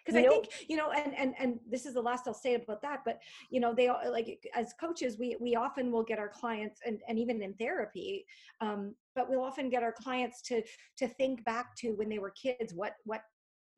[0.04, 2.54] Because i know- think you know and and and this is the last i'll say
[2.54, 6.18] about that but you know they all like as coaches we we often will get
[6.18, 8.26] our clients and and even in therapy
[8.60, 10.62] um but we'll often get our clients to
[10.96, 13.22] to think back to when they were kids what what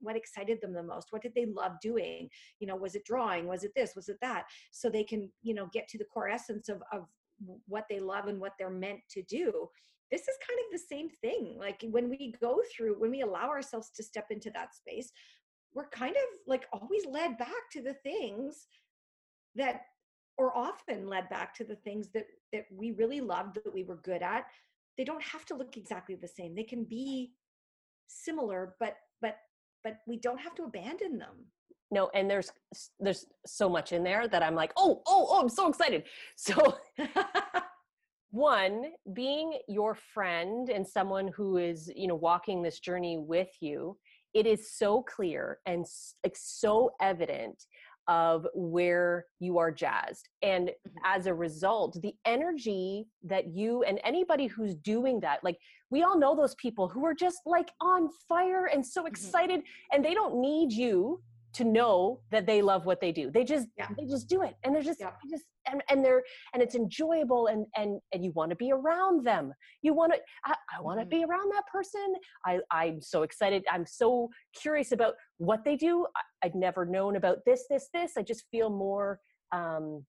[0.01, 1.09] what excited them the most?
[1.11, 2.29] What did they love doing?
[2.59, 3.47] You know was it drawing?
[3.47, 3.95] Was it this?
[3.95, 4.45] Was it that?
[4.71, 7.07] So they can you know get to the core essence of of
[7.67, 9.69] what they love and what they're meant to do.
[10.11, 11.57] This is kind of the same thing.
[11.59, 15.13] Like when we go through when we allow ourselves to step into that space
[15.75, 18.67] we're kind of like always led back to the things
[19.55, 19.83] that
[20.37, 24.01] or often led back to the things that that we really loved that we were
[24.03, 24.47] good at.
[24.97, 26.55] They don't have to look exactly the same.
[26.55, 27.33] They can be
[28.07, 29.37] similar but but
[29.85, 31.47] but we don't have to abandon them.
[31.91, 32.53] No and there's
[32.99, 36.05] there's so much in there that i'm like oh oh oh i'm so excited.
[36.37, 36.79] So
[38.31, 43.97] one being your friend and someone who is you know walking this journey with you
[44.35, 45.85] it is so clear and
[46.25, 47.65] like so evident
[48.09, 50.93] of where you are jazzed and Mhm.
[51.05, 55.59] as a result the energy that you and anybody who's doing that like
[55.91, 60.05] we all know those people who are just like on fire and so excited and
[60.05, 61.23] they don't need you
[61.53, 63.89] to know that they love what they do they just Yeah.
[63.99, 65.11] they just do it and they're just, Yeah.
[65.23, 66.23] they just and, and they're
[66.55, 70.19] and it's enjoyable and and and you want to be around them you want to
[70.45, 71.11] i, I want to Mhm.
[71.11, 72.15] be around that person
[72.47, 77.17] i i'm so excited i'm so curious about what they do I, i've never known
[77.17, 79.21] about this this this i just feel more
[79.53, 80.05] um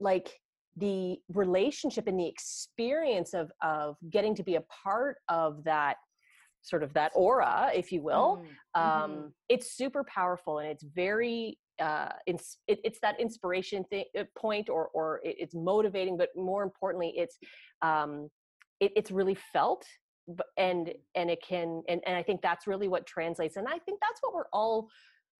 [0.00, 0.28] like
[0.76, 5.96] the relationship and the experience of of getting to be a part of that
[6.66, 8.42] sort of that aura if you will
[8.74, 9.32] Mm, um mhm.
[9.48, 14.68] it's super powerful and it's very uh ins- it, it's that inspiration thing uh, point
[14.68, 17.38] or or it, it's motivating but more importantly it's
[17.82, 18.28] um
[18.80, 19.84] it, it's really felt
[20.56, 24.00] and and it can and, and i think that's really what translates and i think
[24.00, 24.88] that's what we're all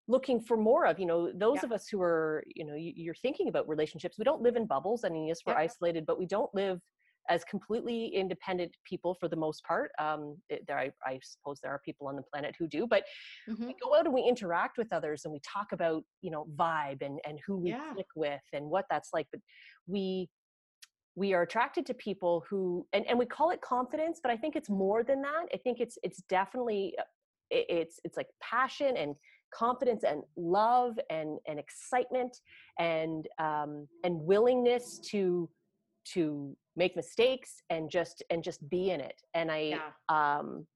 [0.09, 1.65] looking for more of you know those Yeah.
[1.67, 4.65] of us who are you know you, you're thinking about relationships we don't live in
[4.67, 5.59] bubbles i mean yes we're Yeah.
[5.69, 6.81] isolated but we don't live
[7.29, 11.73] as completely independent people for the most part um it- there I, I suppose there
[11.73, 13.05] are people on the planet who do but
[13.49, 13.67] Mhm.
[13.69, 17.03] we go out and we interact with others and we talk about you know vibe
[17.03, 17.93] and and who we Yeah.
[17.93, 19.41] click with and what that's like but
[19.87, 20.29] we
[21.15, 24.55] we are attracted to people who and, and we call it confidence but i think
[24.57, 27.03] it's more than that i think it's it's definitely uh,
[27.51, 29.15] it's it's like passion and
[29.55, 32.37] confidence and love and and excitement
[32.79, 35.49] and um and willingness to
[36.05, 39.91] to make mistakes and just and just be in it and i Yeah.
[40.09, 40.67] um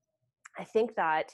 [0.59, 1.31] i think that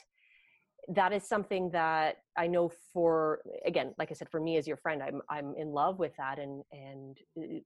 [0.89, 4.77] that is something that I know for again, like I said, for me as your
[4.77, 7.59] friend, I'm I'm in love with that, and and uh,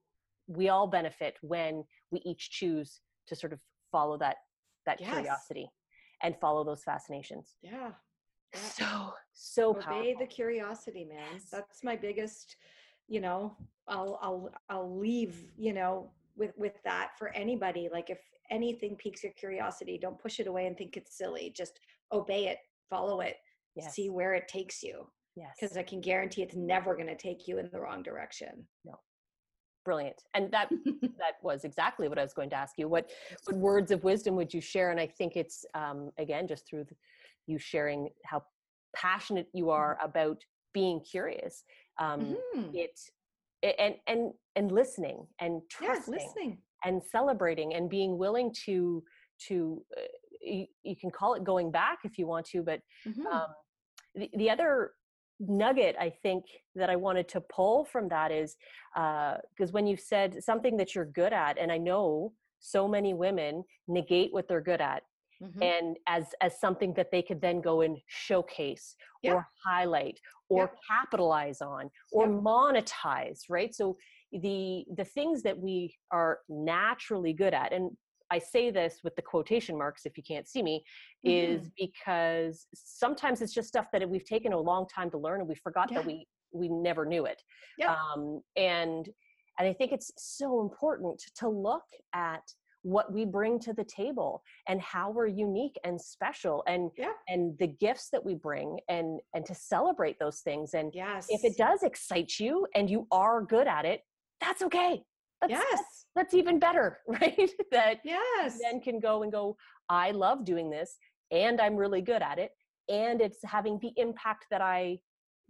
[0.47, 3.59] we all benefit when we each choose to sort of
[3.91, 4.37] follow that
[4.87, 5.11] that Yes.
[5.11, 5.69] curiosity
[6.23, 7.57] and follow those fascinations.
[7.61, 7.91] Yeah.
[8.55, 10.15] So so Obey powerful.
[10.21, 11.33] the curiosity, man.
[11.33, 11.45] Yes.
[11.51, 12.55] That's my biggest,
[13.07, 13.55] you know,
[13.87, 17.89] I'll I'll I'll leave, you know, with with that for anybody.
[17.91, 18.19] Like if
[18.49, 21.53] anything piques your curiosity, don't push it away and think it's silly.
[21.55, 21.79] Just
[22.11, 22.57] obey it,
[22.89, 23.37] follow it,
[23.75, 23.95] yes.
[23.95, 25.07] see where it takes you.
[25.35, 25.55] yes.
[25.59, 28.67] Because I can guarantee it's never going to take you in the wrong direction.
[28.85, 28.99] No.
[29.83, 30.69] Brilliant and that
[31.17, 33.09] that was exactly what i was going to ask you what,
[33.45, 36.83] what words of wisdom would you share and i think it's um, again just through
[36.83, 36.95] the,
[37.47, 38.43] you sharing how
[38.95, 40.37] passionate you are about
[40.71, 41.63] being curious
[41.99, 42.75] um, Mhm.
[42.75, 42.91] it
[43.63, 46.57] and and and listening and trusting listening.
[46.85, 49.03] and celebrating and being willing to
[49.47, 50.01] to uh,
[50.41, 53.25] you, you can call it going back if you want to but Mhm.
[53.31, 53.47] um,
[54.15, 54.93] the, the other
[55.39, 56.43] nugget i think
[56.75, 58.55] that i wanted to pull from that is
[58.95, 63.63] because when you said something that you're good at and i know so many women
[63.87, 65.01] negate what they're good at
[65.41, 65.63] Mhm.
[65.63, 69.33] and as as something that they could then go and showcase Yeah.
[69.33, 70.19] or highlight
[70.49, 70.79] or Yeah.
[70.87, 72.33] capitalize on or Yeah.
[72.33, 73.97] monetize right so
[74.31, 77.97] the the things that we are naturally good at and
[78.29, 80.83] i say this with the quotation marks if you can't see me
[81.23, 81.73] is Mm-hmm.
[81.85, 85.55] because sometimes it's just stuff that we've taken a long time to learn and we
[85.55, 87.41] forgot that we we never knew it
[87.77, 87.93] Yeah.
[87.95, 89.09] um and
[89.57, 92.43] and i think it's so important to look at
[92.83, 97.11] what we bring to the table and how we're unique and special and Yeah.
[97.27, 101.27] and the gifts that we bring and and to celebrate those things and Yes.
[101.29, 104.01] if it does excite you and you are good at it
[104.39, 105.03] that's okay
[105.41, 105.65] that's, Yes.
[105.71, 108.59] that's, that's even better right that Yes.
[108.61, 109.55] then can go and go
[109.89, 110.97] i love doing this
[111.31, 112.51] and i'm really good at it
[112.89, 114.97] and it's having the impact that i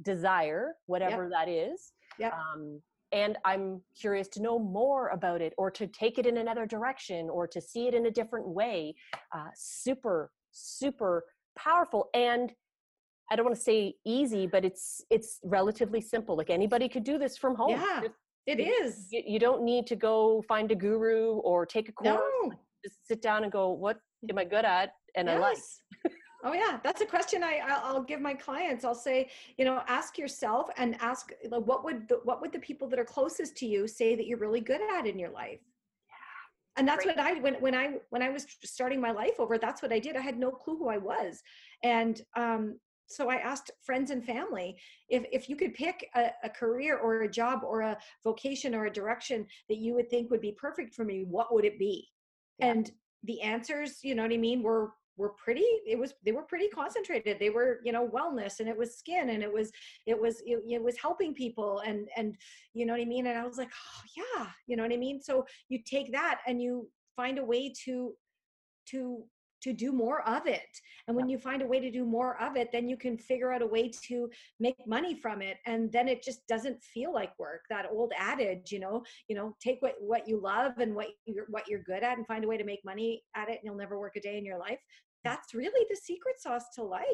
[0.01, 2.34] desire whatever that is Yep.
[2.34, 2.82] um,
[3.12, 7.30] and i'm curious to know more about it or to take it in another direction
[7.30, 8.93] or to see it in a different way
[9.36, 11.26] uh, super super
[11.57, 12.53] powerful and
[13.30, 17.18] i don't want to say easy but it's it's relatively simple like anybody could do
[17.18, 18.01] this from home Yeah.
[18.01, 18.14] Just-
[18.47, 19.07] It is.
[19.12, 22.53] you, you don't need to go find a guru or take a course No.
[22.84, 23.97] just sit down and go what
[24.30, 25.82] am i good at and i like Yes.
[26.43, 28.83] oh yeah, that's a question I I'll I'll give my clients.
[28.85, 32.59] I'll say, you know, ask yourself and ask like, what would the, what would the
[32.59, 35.59] people that are closest to you say that you're really good at in your life?
[36.09, 36.77] Yeah.
[36.77, 37.17] And that's Great.
[37.17, 39.99] what I when when I when I was starting my life over, that's what I
[39.99, 40.15] did.
[40.15, 41.41] I had no clue who I was,
[41.83, 44.77] and um, so I asked friends and family
[45.09, 48.85] if if you could pick a, a career or a job or a vocation or
[48.85, 52.07] a direction that you would think would be perfect for me, what would it be?
[52.57, 52.67] Yeah.
[52.67, 52.91] And
[53.23, 56.68] the answers, you know what I mean, were were pretty it was they were pretty
[56.68, 57.38] concentrated.
[57.39, 59.72] They were you know wellness and it was skin and it was
[60.05, 62.36] it was it, it was helping people and and
[62.74, 63.28] you know what i mean?
[63.28, 65.22] And i was like oh yeah you know what i mean?
[65.22, 68.14] So you take that and you find a way to
[68.88, 69.24] to
[69.62, 72.55] to do more of it and when you find a way to do more of
[72.55, 76.07] it then you can figure out a way to make money from it and then
[76.07, 79.95] it just doesn't feel like work that old adage you know you know take what
[79.99, 82.64] what you love and what you're what you're good at and find a way to
[82.64, 84.80] make money at it and you'll never work a day in your life.
[84.80, 85.32] Mm.
[85.32, 87.05] That's really the secret sauce to life.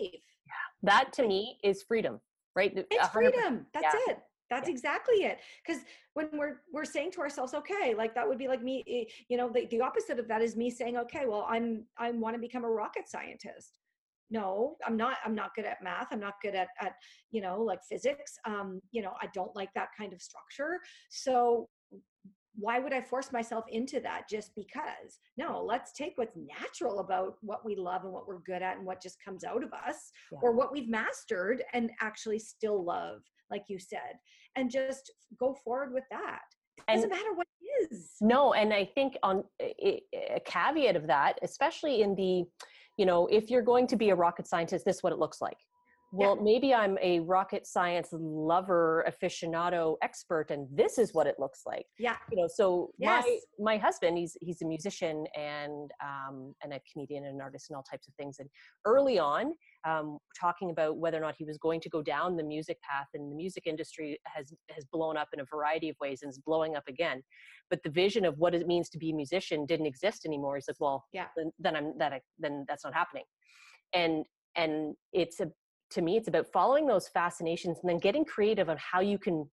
[0.83, 2.19] That to me is freedom
[2.55, 2.73] right?
[2.75, 3.11] It's 100%.
[3.13, 3.65] freedom.
[3.73, 4.13] That's Yeah.
[4.13, 4.19] it
[4.49, 4.73] that's Yeah.
[4.73, 5.81] exactly it because
[6.13, 9.37] when we're we're saying to ourselves okay like that would be like me eh, you
[9.37, 12.39] know the, the opposite of that is me saying okay well i'm i want to
[12.39, 13.79] become a rocket scientist
[14.29, 16.93] no i'm not i'm not good at math i'm not good at at
[17.31, 20.79] you know like physics um you know i don't like that kind of structure
[21.09, 21.69] so
[22.59, 27.35] why would i force myself into that just because no let's take what's natural about
[27.41, 30.11] what we love and what we're good at and what just comes out of us
[30.31, 30.39] Yeah.
[30.41, 33.21] or what we've mastered and actually still love
[33.51, 34.19] like you said
[34.55, 36.41] and just go forward with that
[36.77, 40.95] it And- doesn't matter what it is No, and I think on a, a caveat
[40.95, 42.43] of that, especially in the,
[42.97, 45.41] you know, if you're going to be a rocket scientist, this is what it looks
[45.41, 45.57] like.
[46.13, 46.17] Yeah.
[46.27, 51.63] Well, maybe I'm a rocket science lover, aficionado, expert, and this is what it looks
[51.65, 51.85] like.
[51.99, 56.79] yeah You know, so my my husband, he's he's a musician and um, and a
[56.91, 58.37] comedian and an artist and all types of things.
[58.39, 58.49] And
[58.85, 59.53] early on,
[59.85, 63.07] um, talking about whether or not he was going to go down the music path,
[63.13, 66.39] and the music industry has has blown up in a variety of ways and is
[66.39, 67.21] blowing up again.
[67.69, 70.55] But the vision of what it means to be a musician didn't exist anymore.
[70.55, 71.27] He's like, well, Yeah.
[71.35, 73.25] then, then I'm that I, then that's not happening.
[73.93, 75.51] And and it's a
[75.91, 79.49] to me, it's about following those fascinations and then getting creative on how you can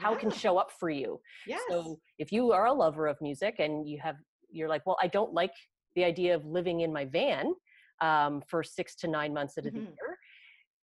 [0.00, 1.20] how it can show up for you.
[1.44, 4.14] yes So if you are a lover of music and you have,
[4.48, 5.50] you're like, well, I don't like
[5.96, 7.52] the idea of living in my van
[8.00, 9.86] um, for six to nine months out of the Mhm.
[9.86, 10.18] year.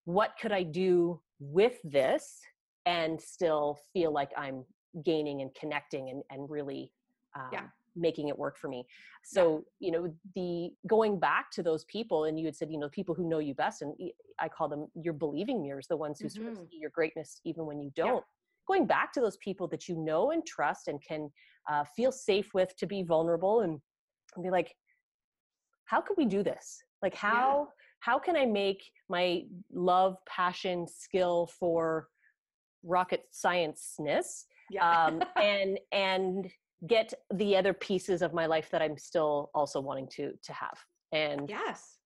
[0.04, 2.42] What could I do with this
[2.86, 4.66] and still feel like I'm
[5.06, 6.92] gaining and connecting and, and really
[7.38, 7.68] um, Yeah.
[7.96, 8.86] Making it work for me?
[9.24, 12.90] So, you know, the going back to those people, and you had said, you know,
[12.90, 13.94] people who know you best, and
[14.40, 16.70] i call them your believing mirrors, the ones who sort of Mhm.
[16.70, 18.26] see your greatness even when you don't.
[18.68, 21.32] Going back to those people that you know and trust and can
[21.70, 23.82] uh, feel safe with to be vulnerable and,
[24.36, 24.76] and be like
[25.86, 26.82] how could we do this?
[27.02, 27.70] Like how
[28.00, 32.10] how can i make my love passion skill for
[32.84, 34.46] rocket science-ness?
[34.70, 35.06] Yeah.
[35.06, 36.52] Um, and and
[36.88, 40.78] get the other pieces of my life that i'm still also wanting to to have.
[41.12, 41.98] And yes.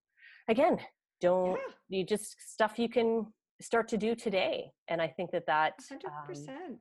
[0.47, 0.77] again
[1.21, 1.97] don't yeah.
[1.99, 3.27] you just stuff you can
[3.61, 4.71] start to do today.
[4.87, 6.77] And i think that that 100% um,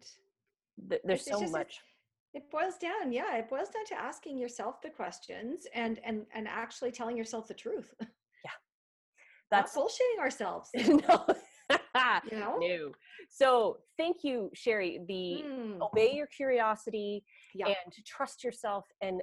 [0.89, 1.81] th- there's it's so just- much
[2.35, 6.47] it boils down yeah it boils down to asking yourself the questions and and and
[6.47, 7.95] actually telling yourself the truth.
[8.45, 8.51] Yeah,
[9.51, 10.71] that's not bullshitting ourselves.
[10.77, 11.27] No
[12.31, 12.57] you know?
[12.61, 12.93] no
[13.29, 15.01] so thank you Shari.
[15.09, 17.25] The Mm, obey your curiosity
[17.55, 17.67] yeah.
[17.67, 19.21] and trust yourself and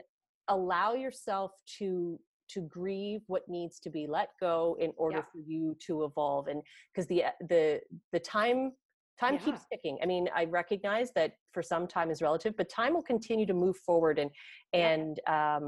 [0.47, 5.23] allow yourself to to grieve what needs to be let go in order Yeah.
[5.32, 6.61] for you to evolve and
[6.93, 7.82] because the the
[8.13, 8.73] the time
[9.19, 9.97] time keeps ticking.
[10.03, 13.53] I mean i recognize that for some time is relative but time will continue to
[13.53, 14.30] move forward and
[14.73, 14.89] Yeah.
[14.93, 15.65] and um,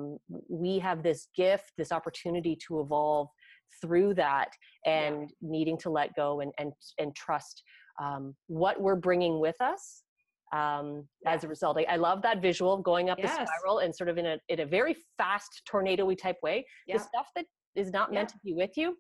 [0.50, 3.30] we have this gift this opportunity to evolve
[3.82, 4.50] through that
[4.86, 4.92] Yeah.
[5.04, 7.64] and needing to let go and and and trust
[8.02, 10.04] um, what we're bringing with us
[10.54, 11.78] um, as a result.
[11.78, 14.38] I, I love that visual of going up the spiral and sort of in a
[14.50, 16.66] in a very fast tornado-y type way.
[16.88, 16.98] Yeah.
[16.98, 17.46] The stuff that
[17.76, 18.34] is not meant Yeah.
[18.34, 18.98] to be with you,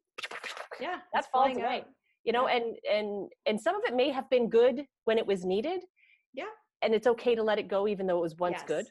[0.79, 1.79] yeah that it's falls away.
[1.79, 1.85] out.
[2.25, 2.55] you know, Yeah.
[2.57, 5.81] and and and some of it may have been good when it was needed.
[6.33, 6.45] Yeah.
[6.83, 8.85] And it's okay to let it go, even though it was once good,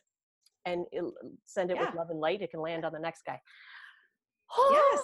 [0.64, 1.04] and it,
[1.44, 2.42] send it with love and light.
[2.42, 3.40] It can land on the next guy.
[4.70, 5.00] yes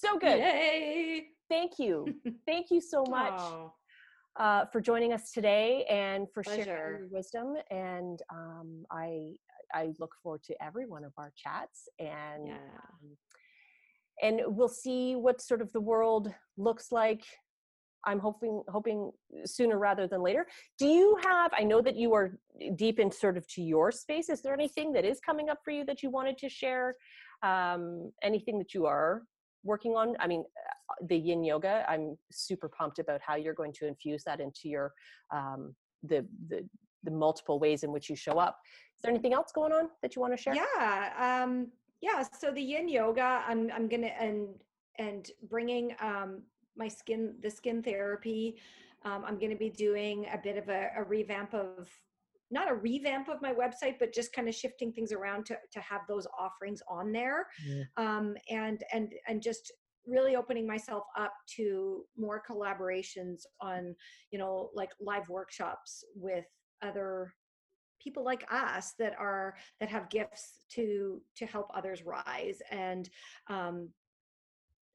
[0.00, 0.38] so good.
[0.38, 1.26] Yay.
[1.48, 2.06] Thank you.
[2.46, 3.34] Thank you so much.
[3.36, 3.72] Oh,
[4.38, 7.54] uh, for joining us today and for sharing your wisdom.
[7.70, 9.32] And um, I
[9.74, 13.16] I look forward to every one of our chats, and yeah um,
[14.22, 17.22] and we'll see what sort of the world looks like.
[18.06, 19.10] I'm hoping hoping
[19.44, 20.46] sooner rather than later.
[20.78, 21.52] Do you have?
[21.56, 22.38] I know that you are
[22.76, 24.30] deep in sort of to your space.
[24.30, 26.94] Is there anything that is coming up for you that you wanted to share?
[27.42, 29.22] Um, anything that you are
[29.62, 30.16] working on?
[30.20, 30.44] I mean,
[30.90, 31.84] uh, the Yin Yoga.
[31.88, 34.92] I'm super pumped about how you're going to infuse that into your
[35.32, 36.66] um, the the
[37.02, 38.58] the multiple ways in which you show up.
[38.96, 40.54] Is there anything else going on that you want to share?
[40.54, 41.68] Yeah, um,
[42.00, 42.22] yeah.
[42.38, 44.48] So the Yin Yoga, I'm I'm gonna and
[44.98, 46.42] and bringing um,
[46.76, 48.56] my skin the skin therapy.
[49.04, 51.88] Um, I'm gonna be doing a bit of a, a revamp of
[52.50, 55.80] not a revamp of my website, but just kind of shifting things around to to
[55.80, 57.84] have those offerings on there, Yeah.
[57.96, 59.72] um, and and and just
[60.06, 63.94] really opening myself up to more collaborations on
[64.30, 66.46] you know like live workshops with
[66.82, 67.32] other
[68.02, 73.10] people like us that are that have gifts to to help others rise and
[73.48, 73.90] um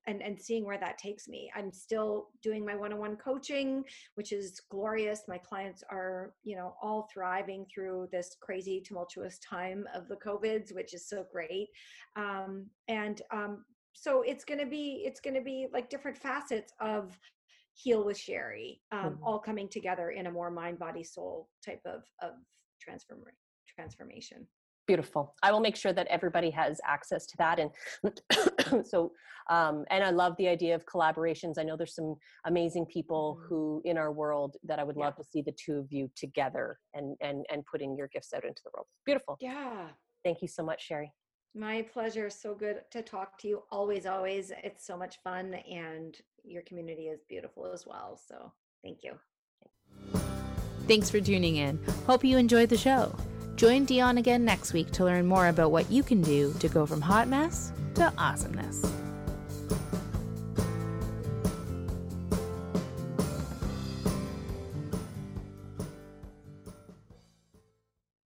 [0.07, 1.51] and and seeing where that takes me.
[1.55, 3.83] I'm still doing my one-on-one coaching
[4.15, 5.23] which is glorious.
[5.27, 10.73] My clients are you know all thriving through this crazy tumultuous time of the covids
[10.73, 11.69] which is so great.
[12.15, 16.73] Um, and um, so it's going to be it's going to be like different facets
[16.79, 17.17] of
[17.73, 19.23] heal with Shari um, mm-hmm.
[19.23, 22.33] all coming together in a more mind body soul type of of
[22.79, 23.23] transform
[23.75, 24.47] transformation
[24.85, 25.35] beautiful.
[25.43, 29.11] I will make sure that everybody has access to that and so
[29.49, 31.55] um, and i love the idea of collaborations.
[31.57, 32.15] I know there's some
[32.45, 33.47] amazing people mm-hmm.
[33.47, 35.23] who in our world that i would love yeah.
[35.23, 38.61] to see the two of you together and and and putting your gifts out into
[38.63, 38.87] the world.
[39.05, 39.37] Beautiful.
[39.39, 39.87] Yeah.
[40.23, 41.11] Thank you so much Shari.
[41.53, 42.29] My pleasure.
[42.29, 43.63] So good to talk to you.
[43.71, 44.51] Always always.
[44.63, 48.19] It's so much fun and your community is beautiful as well.
[48.27, 48.51] So
[48.83, 49.13] thank you.
[50.87, 51.79] Thanks for tuning in.
[52.05, 53.15] Hope you enjoyed the show
[53.55, 56.85] Join Dionne again next week to learn more about what you can do to go
[56.85, 58.85] from hot mess to awesomeness.